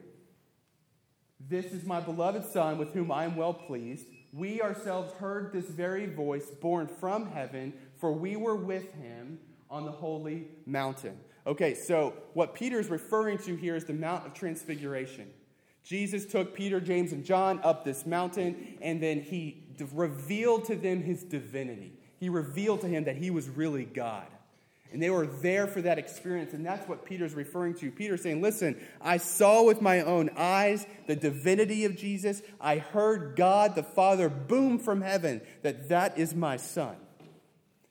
This 1.38 1.66
is 1.66 1.85
my 1.85 2.01
beloved 2.01 2.51
Son 2.51 2.79
with 2.79 2.94
whom 2.94 3.12
I 3.12 3.24
am 3.24 3.37
well 3.37 3.53
pleased. 3.53 4.07
We 4.33 4.62
ourselves 4.62 5.12
heard 5.12 5.53
this 5.53 5.66
very 5.66 6.07
voice 6.07 6.46
borne 6.46 6.87
from 6.87 7.33
heaven, 7.33 7.74
for 7.98 8.12
we 8.12 8.37
were 8.37 8.57
with 8.57 8.94
him 8.94 9.40
on 9.68 9.85
the 9.85 9.92
holy 9.92 10.48
mountain. 10.64 11.18
Okay, 11.48 11.72
so 11.72 12.12
what 12.34 12.54
Peter 12.54 12.78
is 12.78 12.88
referring 12.90 13.38
to 13.38 13.56
here 13.56 13.74
is 13.74 13.87
the 13.87 13.94
Mount 13.94 14.26
of 14.26 14.34
Transfiguration. 14.34 15.30
Jesus 15.82 16.26
took 16.26 16.54
Peter, 16.54 16.78
James, 16.78 17.12
and 17.12 17.24
John 17.24 17.58
up 17.64 17.87
this 17.87 18.04
mountain, 18.04 18.76
and 18.82 19.02
then 19.02 19.22
he 19.22 19.64
revealed 19.94 20.66
to 20.66 20.76
them 20.76 21.02
his 21.02 21.24
divinity. 21.24 21.94
He 22.20 22.28
revealed 22.28 22.82
to 22.82 22.87
him 22.87 23.04
that 23.04 23.16
he 23.16 23.30
was 23.30 23.48
really 23.48 23.87
God. 23.87 24.26
And 24.92 25.02
they 25.02 25.08
were 25.08 25.26
there 25.26 25.66
for 25.66 25.80
that 25.80 25.98
experience, 25.98 26.52
and 26.52 26.66
that's 26.66 26.87
what 26.87 27.06
Peter's 27.06 27.32
referring 27.32 27.72
to. 27.76 27.90
Peter's 27.90 28.22
saying, 28.22 28.42
Listen, 28.42 28.78
I 29.00 29.16
saw 29.16 29.62
with 29.62 29.80
my 29.80 30.02
own 30.02 30.28
eyes 30.37 30.87
the 31.06 31.16
divinity 31.16 31.87
of 31.87 31.96
Jesus. 31.96 32.42
I 32.61 32.76
heard 32.76 33.37
God 33.37 33.74
the 33.74 33.82
Father 33.82 34.28
boom 34.28 34.78
from 34.78 35.00
heaven 35.00 35.40
that 35.62 35.88
that 35.88 36.18
is 36.18 36.34
my 36.34 36.58
son. 36.58 36.96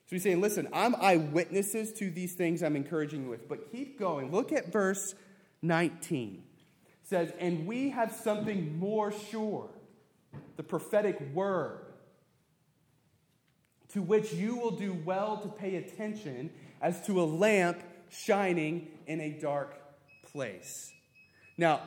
So 0.08 0.16
he's 0.16 0.22
saying, 0.22 0.40
Listen, 0.40 0.68
I'm 0.72 0.94
eyewitnesses 0.96 1.92
to 1.94 2.10
these 2.10 2.32
things 2.32 2.62
I'm 2.62 2.76
encouraging 2.76 3.24
you 3.24 3.30
with. 3.30 3.46
But 3.46 3.70
keep 3.70 3.98
going. 3.98 4.32
Look 4.32 4.52
at 4.52 4.72
verse 4.72 5.14
19. 5.60 6.42
It 6.86 7.08
says, 7.08 7.32
And 7.38 7.66
we 7.66 7.90
have 7.90 8.12
something 8.12 8.78
more 8.78 9.12
sure 9.12 9.68
the 10.56 10.62
prophetic 10.62 11.20
word, 11.34 11.80
to 13.90 14.00
which 14.00 14.32
you 14.32 14.56
will 14.56 14.70
do 14.70 14.94
well 15.04 15.36
to 15.38 15.48
pay 15.48 15.76
attention 15.76 16.50
as 16.80 17.04
to 17.06 17.20
a 17.20 17.24
lamp 17.24 17.82
shining 18.10 18.88
in 19.06 19.20
a 19.20 19.30
dark 19.30 19.78
place. 20.32 20.90
Now, 21.58 21.82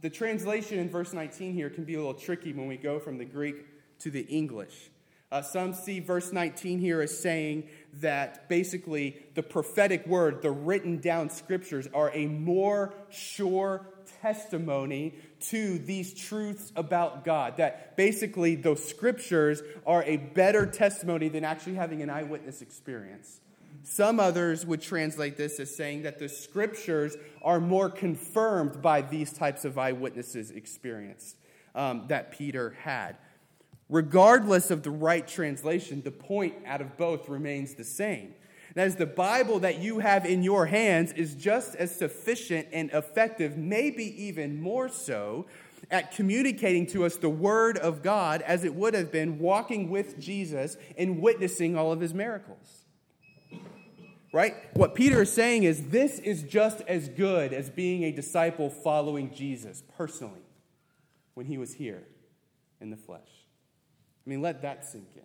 the 0.00 0.10
translation 0.10 0.78
in 0.78 0.88
verse 0.88 1.12
19 1.12 1.52
here 1.52 1.68
can 1.68 1.84
be 1.84 1.94
a 1.94 1.98
little 1.98 2.14
tricky 2.14 2.52
when 2.52 2.68
we 2.68 2.76
go 2.76 2.98
from 2.98 3.18
the 3.18 3.24
Greek 3.24 3.66
to 4.00 4.10
the 4.10 4.22
English. 4.22 4.90
Uh, 5.32 5.42
some 5.42 5.74
see 5.74 5.98
verse 5.98 6.32
19 6.32 6.78
here 6.78 7.00
as 7.00 7.18
saying 7.18 7.68
that 7.94 8.48
basically 8.48 9.16
the 9.34 9.42
prophetic 9.42 10.06
word, 10.06 10.40
the 10.40 10.50
written 10.50 10.98
down 10.98 11.30
scriptures, 11.30 11.88
are 11.92 12.12
a 12.14 12.26
more 12.26 12.94
sure 13.10 13.86
testimony 14.22 15.14
to 15.40 15.78
these 15.78 16.14
truths 16.14 16.72
about 16.76 17.24
God. 17.24 17.56
That 17.56 17.96
basically 17.96 18.54
those 18.54 18.86
scriptures 18.86 19.62
are 19.84 20.04
a 20.04 20.16
better 20.16 20.64
testimony 20.64 21.28
than 21.28 21.44
actually 21.44 21.74
having 21.74 22.02
an 22.02 22.10
eyewitness 22.10 22.62
experience. 22.62 23.40
Some 23.82 24.18
others 24.18 24.66
would 24.66 24.80
translate 24.80 25.36
this 25.36 25.60
as 25.60 25.74
saying 25.74 26.02
that 26.02 26.18
the 26.18 26.28
scriptures 26.28 27.16
are 27.42 27.60
more 27.60 27.88
confirmed 27.88 28.82
by 28.82 29.00
these 29.00 29.32
types 29.32 29.64
of 29.64 29.78
eyewitnesses 29.78 30.50
experience 30.50 31.36
um, 31.74 32.04
that 32.08 32.32
Peter 32.32 32.76
had. 32.82 33.16
Regardless 33.88 34.70
of 34.70 34.82
the 34.82 34.90
right 34.90 35.26
translation, 35.26 36.02
the 36.02 36.10
point 36.10 36.54
out 36.66 36.80
of 36.80 36.96
both 36.96 37.28
remains 37.28 37.74
the 37.74 37.84
same. 37.84 38.34
That 38.74 38.88
is, 38.88 38.96
the 38.96 39.06
Bible 39.06 39.60
that 39.60 39.78
you 39.78 40.00
have 40.00 40.26
in 40.26 40.42
your 40.42 40.66
hands 40.66 41.12
is 41.12 41.34
just 41.34 41.74
as 41.76 41.94
sufficient 41.94 42.68
and 42.72 42.90
effective, 42.90 43.56
maybe 43.56 44.04
even 44.24 44.60
more 44.60 44.88
so, 44.88 45.46
at 45.90 46.12
communicating 46.12 46.86
to 46.88 47.04
us 47.04 47.16
the 47.16 47.30
Word 47.30 47.78
of 47.78 48.02
God 48.02 48.42
as 48.42 48.64
it 48.64 48.74
would 48.74 48.92
have 48.94 49.12
been 49.12 49.38
walking 49.38 49.88
with 49.88 50.18
Jesus 50.18 50.76
and 50.98 51.22
witnessing 51.22 51.76
all 51.76 51.92
of 51.92 52.00
his 52.00 52.12
miracles. 52.12 52.84
Right? 54.32 54.54
What 54.74 54.94
Peter 54.94 55.22
is 55.22 55.32
saying 55.32 55.62
is 55.62 55.88
this 55.88 56.18
is 56.18 56.42
just 56.42 56.82
as 56.82 57.08
good 57.08 57.54
as 57.54 57.70
being 57.70 58.02
a 58.04 58.12
disciple 58.12 58.68
following 58.68 59.32
Jesus 59.32 59.82
personally 59.96 60.42
when 61.34 61.46
he 61.46 61.56
was 61.56 61.74
here 61.74 62.02
in 62.80 62.90
the 62.90 62.96
flesh. 62.96 63.35
I 64.26 64.30
mean, 64.30 64.42
let 64.42 64.62
that 64.62 64.84
sink 64.84 65.06
in. 65.14 65.22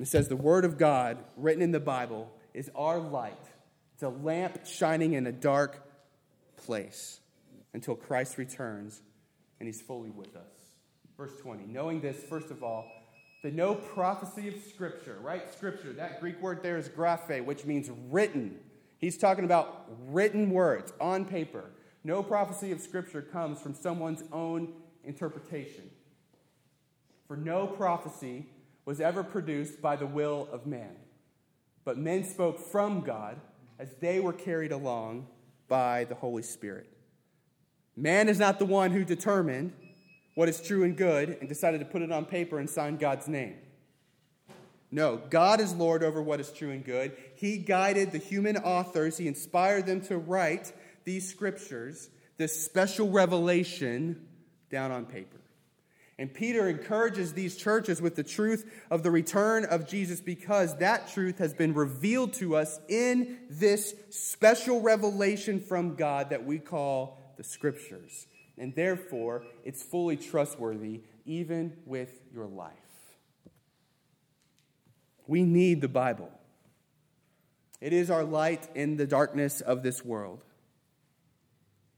It 0.00 0.06
says, 0.06 0.28
The 0.28 0.36
Word 0.36 0.64
of 0.64 0.78
God, 0.78 1.18
written 1.36 1.62
in 1.62 1.70
the 1.70 1.80
Bible, 1.80 2.30
is 2.54 2.70
our 2.74 2.98
light. 2.98 3.38
It's 3.94 4.02
a 4.02 4.08
lamp 4.08 4.66
shining 4.66 5.14
in 5.14 5.26
a 5.26 5.32
dark 5.32 5.84
place 6.56 7.20
until 7.72 7.94
Christ 7.94 8.38
returns 8.38 9.02
and 9.60 9.66
he's 9.66 9.80
fully 9.80 10.10
with 10.10 10.36
us. 10.36 10.42
Verse 11.16 11.36
20. 11.40 11.64
Knowing 11.66 12.00
this, 12.00 12.16
first 12.28 12.50
of 12.50 12.62
all, 12.62 12.86
that 13.42 13.54
no 13.54 13.74
prophecy 13.74 14.48
of 14.48 14.54
Scripture, 14.72 15.18
right? 15.20 15.52
Scripture, 15.52 15.92
that 15.92 16.20
Greek 16.20 16.40
word 16.40 16.62
there 16.62 16.76
is 16.76 16.88
graphe, 16.88 17.44
which 17.44 17.64
means 17.64 17.90
written. 18.10 18.58
He's 18.98 19.16
talking 19.16 19.44
about 19.44 19.86
written 20.08 20.50
words 20.50 20.92
on 21.00 21.24
paper. 21.24 21.64
No 22.04 22.22
prophecy 22.22 22.72
of 22.72 22.80
Scripture 22.80 23.22
comes 23.22 23.60
from 23.60 23.74
someone's 23.74 24.24
own 24.32 24.72
interpretation. 25.08 25.90
For 27.26 27.36
no 27.36 27.66
prophecy 27.66 28.46
was 28.84 29.00
ever 29.00 29.24
produced 29.24 29.82
by 29.82 29.96
the 29.96 30.06
will 30.06 30.48
of 30.52 30.66
man, 30.66 30.94
but 31.84 31.98
men 31.98 32.24
spoke 32.24 32.60
from 32.60 33.00
God 33.00 33.40
as 33.78 33.94
they 33.96 34.20
were 34.20 34.32
carried 34.32 34.72
along 34.72 35.26
by 35.66 36.04
the 36.04 36.14
Holy 36.14 36.42
Spirit. 36.42 36.88
Man 37.96 38.28
is 38.28 38.38
not 38.38 38.58
the 38.58 38.64
one 38.64 38.92
who 38.92 39.04
determined 39.04 39.72
what 40.34 40.48
is 40.48 40.60
true 40.60 40.84
and 40.84 40.96
good 40.96 41.36
and 41.40 41.48
decided 41.48 41.80
to 41.80 41.84
put 41.84 42.02
it 42.02 42.12
on 42.12 42.24
paper 42.24 42.58
and 42.58 42.70
sign 42.70 42.96
God's 42.96 43.26
name. 43.26 43.56
No, 44.90 45.20
God 45.28 45.60
is 45.60 45.74
Lord 45.74 46.02
over 46.02 46.22
what 46.22 46.40
is 46.40 46.50
true 46.52 46.70
and 46.70 46.84
good. 46.84 47.16
He 47.34 47.58
guided 47.58 48.12
the 48.12 48.18
human 48.18 48.56
authors, 48.56 49.18
He 49.18 49.26
inspired 49.26 49.86
them 49.86 50.00
to 50.02 50.16
write 50.16 50.72
these 51.04 51.28
scriptures, 51.28 52.08
this 52.36 52.64
special 52.64 53.10
revelation, 53.10 54.28
down 54.70 54.92
on 54.92 55.06
paper. 55.06 55.38
And 56.18 56.34
Peter 56.34 56.68
encourages 56.68 57.32
these 57.32 57.56
churches 57.56 58.02
with 58.02 58.16
the 58.16 58.24
truth 58.24 58.68
of 58.90 59.04
the 59.04 59.10
return 59.10 59.64
of 59.64 59.86
Jesus 59.86 60.20
because 60.20 60.76
that 60.78 61.12
truth 61.12 61.38
has 61.38 61.54
been 61.54 61.74
revealed 61.74 62.32
to 62.34 62.56
us 62.56 62.80
in 62.88 63.38
this 63.48 63.94
special 64.10 64.80
revelation 64.80 65.60
from 65.60 65.94
God 65.94 66.30
that 66.30 66.44
we 66.44 66.58
call 66.58 67.34
the 67.36 67.44
Scriptures. 67.44 68.26
And 68.58 68.74
therefore, 68.74 69.44
it's 69.64 69.82
fully 69.82 70.16
trustworthy 70.16 71.02
even 71.24 71.76
with 71.86 72.20
your 72.34 72.46
life. 72.46 72.72
We 75.28 75.44
need 75.44 75.80
the 75.80 75.88
Bible. 75.88 76.32
It 77.80 77.92
is 77.92 78.10
our 78.10 78.24
light 78.24 78.68
in 78.74 78.96
the 78.96 79.06
darkness 79.06 79.60
of 79.60 79.84
this 79.84 80.04
world. 80.04 80.42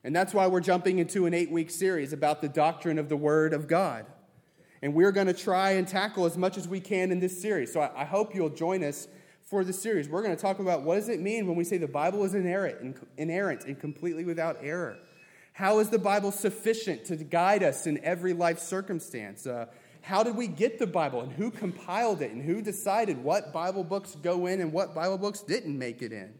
And 0.02 0.16
that's 0.16 0.32
why 0.32 0.46
we're 0.46 0.60
jumping 0.60 0.98
into 0.98 1.26
an 1.26 1.34
eight 1.34 1.50
week 1.50 1.70
series 1.70 2.12
about 2.12 2.40
the 2.40 2.48
doctrine 2.48 2.98
of 2.98 3.08
the 3.08 3.16
Word 3.16 3.52
of 3.52 3.68
God. 3.68 4.06
And 4.82 4.94
we're 4.94 5.12
going 5.12 5.26
to 5.26 5.34
try 5.34 5.72
and 5.72 5.86
tackle 5.86 6.24
as 6.24 6.38
much 6.38 6.56
as 6.56 6.66
we 6.66 6.80
can 6.80 7.12
in 7.12 7.20
this 7.20 7.40
series. 7.40 7.72
So 7.72 7.80
I, 7.94 8.04
hope 8.04 8.34
you'll 8.34 8.48
join 8.48 8.82
us 8.82 9.08
for 9.42 9.62
the 9.62 9.74
series. 9.74 10.08
We're 10.08 10.22
going 10.22 10.34
to 10.34 10.40
talk 10.40 10.58
about 10.58 10.82
what 10.82 10.94
does 10.94 11.10
it 11.10 11.20
mean 11.20 11.46
when 11.46 11.56
we 11.56 11.64
say 11.64 11.76
the 11.76 11.86
Bible 11.86 12.24
is 12.24 12.34
inerrant 12.34 12.80
and, 12.80 13.06
inerrant 13.18 13.64
and 13.66 13.78
completely 13.78 14.24
without 14.24 14.56
error. 14.62 14.96
How 15.52 15.80
is 15.80 15.90
the 15.90 15.98
Bible 15.98 16.32
sufficient 16.32 17.04
to 17.06 17.16
guide 17.16 17.62
us 17.62 17.86
in 17.86 18.02
every 18.02 18.32
life 18.32 18.58
circumstance? 18.58 19.46
Uh, 19.46 19.66
how 20.00 20.22
did 20.22 20.34
we 20.34 20.46
get 20.46 20.78
the 20.78 20.86
Bible 20.86 21.20
and 21.20 21.32
who 21.32 21.50
compiled 21.50 22.22
it 22.22 22.30
and 22.30 22.42
who 22.42 22.62
decided 22.62 23.22
what 23.22 23.52
Bible 23.52 23.84
books 23.84 24.16
go 24.22 24.46
in 24.46 24.62
and 24.62 24.72
what 24.72 24.94
Bible 24.94 25.18
books 25.18 25.40
didn't 25.40 25.76
make 25.76 26.00
it 26.00 26.12
in? 26.12 26.32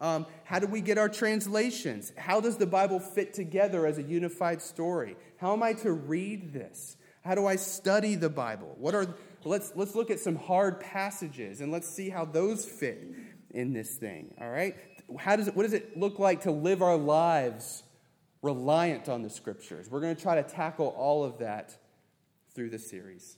Um, 0.00 0.26
how 0.44 0.58
do 0.58 0.66
we 0.66 0.80
get 0.80 0.96
our 0.96 1.08
translations? 1.08 2.12
How 2.16 2.40
does 2.40 2.56
the 2.56 2.66
Bible 2.66 3.00
fit 3.00 3.34
together 3.34 3.86
as 3.86 3.98
a 3.98 4.02
unified 4.02 4.62
story? 4.62 5.16
How 5.38 5.52
am 5.52 5.62
I 5.62 5.72
to 5.74 5.92
read 5.92 6.52
this? 6.52 6.96
How 7.24 7.34
do 7.34 7.46
I 7.46 7.56
study 7.56 8.14
the 8.14 8.28
Bible? 8.28 8.76
What 8.78 8.94
are 8.94 9.06
let's 9.44 9.72
let's 9.74 9.94
look 9.94 10.10
at 10.10 10.20
some 10.20 10.36
hard 10.36 10.80
passages 10.80 11.60
and 11.60 11.72
let's 11.72 11.88
see 11.88 12.10
how 12.10 12.24
those 12.24 12.64
fit 12.64 13.02
in 13.50 13.72
this 13.72 13.96
thing. 13.96 14.34
All 14.40 14.50
right? 14.50 14.76
How 15.18 15.36
does 15.36 15.48
it, 15.48 15.56
what 15.56 15.62
does 15.62 15.72
it 15.72 15.96
look 15.96 16.18
like 16.18 16.42
to 16.42 16.50
live 16.50 16.82
our 16.82 16.96
lives 16.96 17.82
reliant 18.42 19.08
on 19.08 19.22
the 19.22 19.30
scriptures? 19.30 19.90
We're 19.90 20.00
going 20.00 20.14
to 20.14 20.22
try 20.22 20.40
to 20.40 20.42
tackle 20.42 20.88
all 20.88 21.24
of 21.24 21.38
that 21.38 21.76
through 22.54 22.70
the 22.70 22.78
series. 22.78 23.36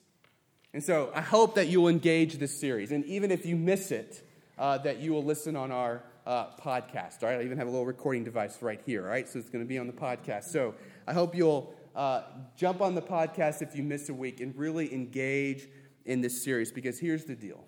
And 0.73 0.83
so 0.83 1.11
I 1.15 1.21
hope 1.21 1.55
that 1.57 1.69
you'll 1.69 1.89
engage 1.89 2.39
this 2.39 2.59
series. 2.59 2.93
And 2.93 3.05
even 3.07 3.31
if 3.31 3.45
you 3.45 3.57
miss 3.57 3.91
it, 3.91 4.23
uh, 4.59 4.79
that 4.79 4.99
you 4.99 5.13
will 5.13 5.25
listen 5.25 5.57
on 5.57 5.73
our 5.73 6.03
uh, 6.27 6.47
podcast. 6.57 7.23
All 7.23 7.29
right, 7.29 7.41
I 7.41 7.45
even 7.45 7.59
have 7.59 7.67
a 7.67 7.71
little 7.71 7.87
recording 7.87 8.25
device 8.25 8.61
right 8.63 8.81
here. 8.85 9.05
All 9.05 9.11
right, 9.11 9.29
so 9.29 9.39
it's 9.39 9.51
going 9.51 9.65
to 9.65 9.69
be 9.69 9.79
on 9.79 9.87
the 9.87 9.93
podcast. 9.93 10.45
So 10.45 10.75
I 11.07 11.13
hope 11.13 11.35
you'll 11.35 11.75
uh, 11.95 12.23
jump 12.57 12.81
on 12.81 12.95
the 12.95 13.03
podcast 13.03 13.63
if 13.63 13.75
you 13.75 13.83
miss 13.83 14.09
a 14.09 14.15
week 14.15 14.41
and 14.41 14.57
really 14.57 14.93
engage 14.93 15.69
in 16.05 16.21
this 16.21 16.43
series 16.43 16.73
because 16.73 16.99
here's 16.99 17.25
the 17.25 17.35
deal. 17.35 17.65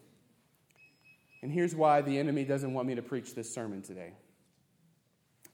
And 1.42 1.50
here's 1.50 1.74
why 1.74 2.02
the 2.02 2.18
enemy 2.18 2.44
doesn't 2.44 2.72
want 2.72 2.86
me 2.86 2.94
to 2.94 3.02
preach 3.02 3.34
this 3.34 3.52
sermon 3.52 3.82
today. 3.82 4.12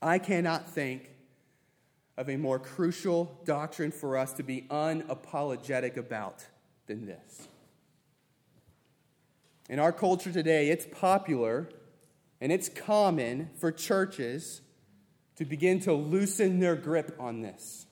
I 0.03 0.19
cannot 0.19 0.69
think 0.69 1.11
of 2.17 2.29
a 2.29 2.37
more 2.37 2.59
crucial 2.59 3.41
doctrine 3.45 3.91
for 3.91 4.17
us 4.17 4.33
to 4.35 4.43
be 4.43 4.67
unapologetic 4.71 5.97
about 5.97 6.45
than 6.87 7.07
this. 7.07 7.49
In 9.69 9.79
our 9.79 9.93
culture 9.93 10.33
today, 10.33 10.71
it's 10.71 10.87
popular 10.87 11.69
and 12.41 12.53
it's 12.53 12.69
common 12.69 13.51
for 13.57 13.73
churches 13.73 14.61
to 15.37 15.45
begin 15.45 15.81
to 15.81 15.93
loosen 15.93 16.61
their 16.61 16.77
grip 16.77 17.17
on 17.19 17.43
this, 17.43 17.87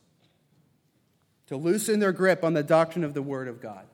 to 1.46 1.56
loosen 1.56 2.00
their 2.00 2.12
grip 2.12 2.44
on 2.44 2.54
the 2.54 2.62
doctrine 2.62 3.04
of 3.04 3.14
the 3.14 3.22
Word 3.22 3.48
of 3.48 3.60
God. 3.60 3.86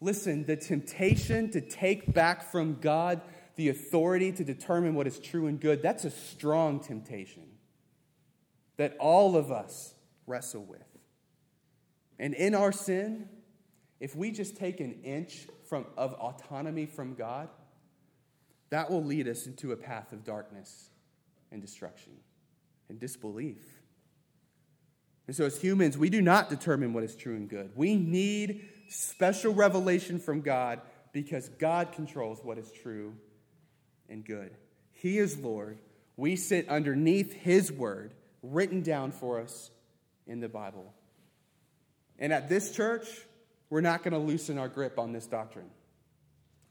Listen, 0.00 0.44
the 0.44 0.56
temptation 0.56 1.50
to 1.52 1.60
take 1.60 2.12
back 2.12 2.50
from 2.50 2.78
God 2.80 3.20
the 3.56 3.68
authority 3.68 4.32
to 4.32 4.44
determine 4.44 4.94
what 4.94 5.06
is 5.06 5.18
true 5.18 5.46
and 5.46 5.60
good, 5.60 5.82
that's 5.82 6.04
a 6.04 6.10
strong 6.10 6.80
temptation 6.80 7.44
that 8.76 8.96
all 8.98 9.36
of 9.36 9.52
us 9.52 9.94
wrestle 10.26 10.64
with. 10.64 10.80
And 12.18 12.34
in 12.34 12.54
our 12.54 12.72
sin, 12.72 13.28
if 14.00 14.16
we 14.16 14.30
just 14.30 14.56
take 14.56 14.80
an 14.80 15.00
inch 15.04 15.46
from, 15.68 15.86
of 15.96 16.14
autonomy 16.14 16.86
from 16.86 17.14
God, 17.14 17.48
that 18.74 18.90
will 18.90 19.04
lead 19.04 19.28
us 19.28 19.46
into 19.46 19.70
a 19.70 19.76
path 19.76 20.12
of 20.12 20.24
darkness 20.24 20.90
and 21.52 21.62
destruction 21.62 22.10
and 22.88 22.98
disbelief. 22.98 23.62
And 25.28 25.36
so, 25.36 25.44
as 25.44 25.60
humans, 25.60 25.96
we 25.96 26.10
do 26.10 26.20
not 26.20 26.50
determine 26.50 26.92
what 26.92 27.04
is 27.04 27.14
true 27.14 27.36
and 27.36 27.48
good. 27.48 27.70
We 27.76 27.94
need 27.94 28.68
special 28.88 29.54
revelation 29.54 30.18
from 30.18 30.40
God 30.40 30.80
because 31.12 31.48
God 31.50 31.92
controls 31.92 32.40
what 32.42 32.58
is 32.58 32.68
true 32.82 33.14
and 34.08 34.24
good. 34.24 34.50
He 34.90 35.18
is 35.18 35.38
Lord. 35.38 35.78
We 36.16 36.34
sit 36.34 36.68
underneath 36.68 37.32
His 37.32 37.70
word 37.70 38.12
written 38.42 38.82
down 38.82 39.12
for 39.12 39.40
us 39.40 39.70
in 40.26 40.40
the 40.40 40.48
Bible. 40.48 40.92
And 42.18 42.32
at 42.32 42.48
this 42.48 42.72
church, 42.72 43.06
we're 43.70 43.82
not 43.82 44.02
going 44.02 44.14
to 44.14 44.18
loosen 44.18 44.58
our 44.58 44.68
grip 44.68 44.98
on 44.98 45.12
this 45.12 45.28
doctrine. 45.28 45.70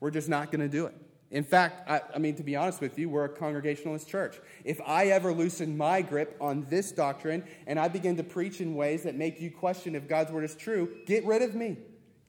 We're 0.02 0.12
just 0.12 0.28
not 0.28 0.52
going 0.52 0.60
to 0.60 0.68
do 0.68 0.88
it. 0.88 0.96
In 1.34 1.44
fact, 1.44 1.90
I, 1.90 2.00
I, 2.14 2.20
mean, 2.20 2.36
to 2.36 2.44
be 2.44 2.56
honest 2.56 2.80
with 2.80 3.00
you, 3.00 3.10
we're 3.10 3.26
a 3.26 3.30
congregationalist 3.30 4.08
church. 4.08 4.40
If 4.64 4.80
I 4.86 5.08
ever 5.08 5.34
loosen 5.34 5.76
my 5.76 6.04
grip 6.04 6.38
on 6.40 6.68
this 6.70 6.92
doctrine 6.92 7.44
and 7.66 7.80
I 7.80 7.88
begin 7.88 8.16
to 8.18 8.24
preach 8.24 8.62
in 8.62 8.76
ways 8.76 9.02
that 9.02 9.16
make 9.16 9.42
you 9.42 9.50
question 9.50 9.96
if 9.96 10.08
God's 10.08 10.32
word 10.32 10.44
is 10.44 10.56
true, 10.56 10.96
get 11.08 11.26
rid 11.26 11.42
of 11.42 11.56
me. 11.56 11.78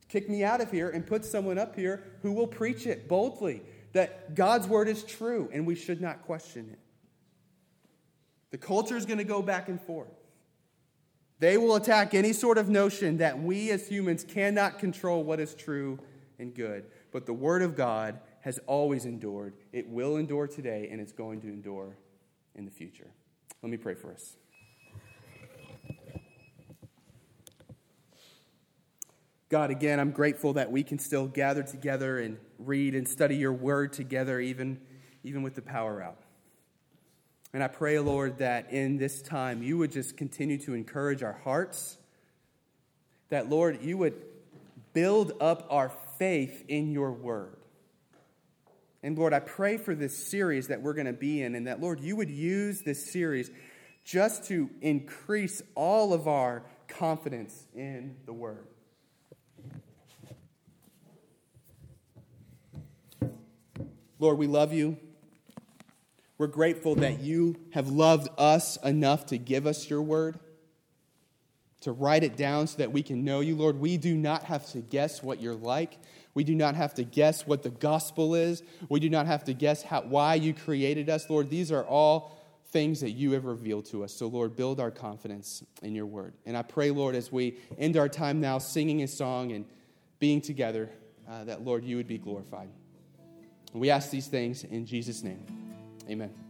Kick 0.08 0.30
me 0.30 0.42
out 0.42 0.62
of 0.62 0.70
here 0.70 0.88
and 0.88 1.06
put 1.06 1.26
someone 1.26 1.58
up 1.58 1.76
here 1.76 2.02
who 2.22 2.32
will 2.32 2.46
preach 2.46 2.86
it 2.86 3.06
boldly 3.06 3.60
that 3.92 4.34
God's 4.34 4.66
word 4.66 4.88
is 4.88 5.04
true 5.04 5.50
and 5.52 5.66
we 5.66 5.74
should 5.74 6.00
not 6.00 6.22
question 6.22 6.70
it. 6.72 6.78
The 8.52 8.58
culture 8.58 8.96
is 8.96 9.04
going 9.04 9.18
to 9.18 9.24
go 9.24 9.42
back 9.42 9.68
and 9.68 9.78
forth. 9.78 10.08
They 11.40 11.58
will 11.58 11.76
attack 11.76 12.14
any 12.14 12.32
sort 12.32 12.56
of 12.56 12.70
notion 12.70 13.18
that 13.18 13.38
we 13.38 13.70
as 13.70 13.86
humans 13.86 14.24
cannot 14.24 14.78
control 14.78 15.22
what 15.22 15.40
is 15.40 15.54
true 15.54 15.98
and 16.38 16.54
good. 16.54 16.86
But 17.12 17.26
the 17.26 17.34
word 17.34 17.60
of 17.60 17.76
God 17.76 18.18
has 18.44 18.60
always 18.66 19.06
endured. 19.06 19.54
It 19.72 19.88
will 19.88 20.18
endure 20.18 20.46
today, 20.46 20.88
and 20.92 21.00
it's 21.00 21.12
going 21.12 21.40
to 21.40 21.46
endure 21.46 21.96
in 22.54 22.66
the 22.66 22.70
future. 22.70 23.08
Let 23.62 23.70
me 23.70 23.78
pray 23.78 23.94
for 23.94 24.12
us. 24.12 24.36
God, 29.48 29.70
again, 29.70 29.98
I'm 29.98 30.10
grateful 30.10 30.52
that 30.54 30.70
we 30.70 30.82
can 30.82 30.98
still 30.98 31.26
gather 31.26 31.62
together 31.62 32.18
and 32.18 32.36
read 32.58 32.94
and 32.94 33.08
study 33.08 33.36
your 33.36 33.54
word 33.54 33.94
together, 33.94 34.38
even, 34.38 34.78
even 35.22 35.42
with 35.42 35.54
the 35.54 35.62
power 35.62 36.02
out. 36.02 36.18
And 37.54 37.62
I 37.62 37.68
pray, 37.68 37.98
Lord, 37.98 38.38
that 38.38 38.70
in 38.70 38.98
this 38.98 39.22
time 39.22 39.62
you 39.62 39.78
would 39.78 39.90
just 39.90 40.18
continue 40.18 40.58
to 40.58 40.74
encourage 40.74 41.22
our 41.22 41.40
hearts. 41.44 41.96
That, 43.30 43.48
Lord, 43.48 43.82
you 43.82 43.96
would 43.96 44.20
build 44.92 45.32
up 45.40 45.66
our 45.70 45.90
faith 46.18 46.62
in 46.68 46.92
your 46.92 47.12
word. 47.12 47.56
And 49.04 49.18
Lord, 49.18 49.34
I 49.34 49.40
pray 49.40 49.76
for 49.76 49.94
this 49.94 50.16
series 50.16 50.68
that 50.68 50.80
we're 50.80 50.94
going 50.94 51.04
to 51.04 51.12
be 51.12 51.42
in, 51.42 51.54
and 51.54 51.66
that, 51.66 51.78
Lord, 51.78 52.00
you 52.00 52.16
would 52.16 52.30
use 52.30 52.80
this 52.80 53.12
series 53.12 53.50
just 54.02 54.44
to 54.44 54.70
increase 54.80 55.62
all 55.74 56.14
of 56.14 56.26
our 56.26 56.62
confidence 56.88 57.66
in 57.74 58.16
the 58.24 58.32
Word. 58.32 58.66
Lord, 64.18 64.38
we 64.38 64.46
love 64.46 64.72
you. 64.72 64.96
We're 66.38 66.46
grateful 66.46 66.94
that 66.94 67.20
you 67.20 67.56
have 67.72 67.88
loved 67.88 68.28
us 68.38 68.78
enough 68.78 69.26
to 69.26 69.36
give 69.36 69.66
us 69.66 69.90
your 69.90 70.00
word, 70.00 70.38
to 71.82 71.92
write 71.92 72.22
it 72.22 72.38
down 72.38 72.68
so 72.68 72.78
that 72.78 72.90
we 72.90 73.02
can 73.02 73.22
know 73.22 73.40
you. 73.40 73.54
Lord, 73.54 73.78
we 73.78 73.98
do 73.98 74.16
not 74.16 74.44
have 74.44 74.66
to 74.70 74.78
guess 74.78 75.22
what 75.22 75.42
you're 75.42 75.54
like. 75.54 75.98
We 76.34 76.44
do 76.44 76.54
not 76.54 76.74
have 76.74 76.94
to 76.94 77.04
guess 77.04 77.46
what 77.46 77.62
the 77.62 77.70
gospel 77.70 78.34
is. 78.34 78.62
We 78.88 79.00
do 79.00 79.08
not 79.08 79.26
have 79.26 79.44
to 79.44 79.54
guess 79.54 79.82
how, 79.82 80.02
why 80.02 80.34
you 80.34 80.52
created 80.52 81.08
us. 81.08 81.30
Lord, 81.30 81.48
these 81.48 81.70
are 81.70 81.84
all 81.84 82.36
things 82.66 83.00
that 83.00 83.12
you 83.12 83.32
have 83.32 83.44
revealed 83.44 83.86
to 83.86 84.02
us. 84.02 84.12
So, 84.12 84.26
Lord, 84.26 84.56
build 84.56 84.80
our 84.80 84.90
confidence 84.90 85.62
in 85.82 85.94
your 85.94 86.06
word. 86.06 86.34
And 86.44 86.56
I 86.56 86.62
pray, 86.62 86.90
Lord, 86.90 87.14
as 87.14 87.30
we 87.30 87.56
end 87.78 87.96
our 87.96 88.08
time 88.08 88.40
now 88.40 88.58
singing 88.58 89.02
a 89.02 89.08
song 89.08 89.52
and 89.52 89.64
being 90.18 90.40
together, 90.40 90.90
uh, 91.28 91.44
that, 91.44 91.64
Lord, 91.64 91.84
you 91.84 91.96
would 91.96 92.08
be 92.08 92.18
glorified. 92.18 92.68
we 93.72 93.90
ask 93.90 94.10
these 94.10 94.26
things 94.26 94.64
in 94.64 94.86
Jesus' 94.86 95.22
name. 95.22 95.44
Amen. 96.10 96.43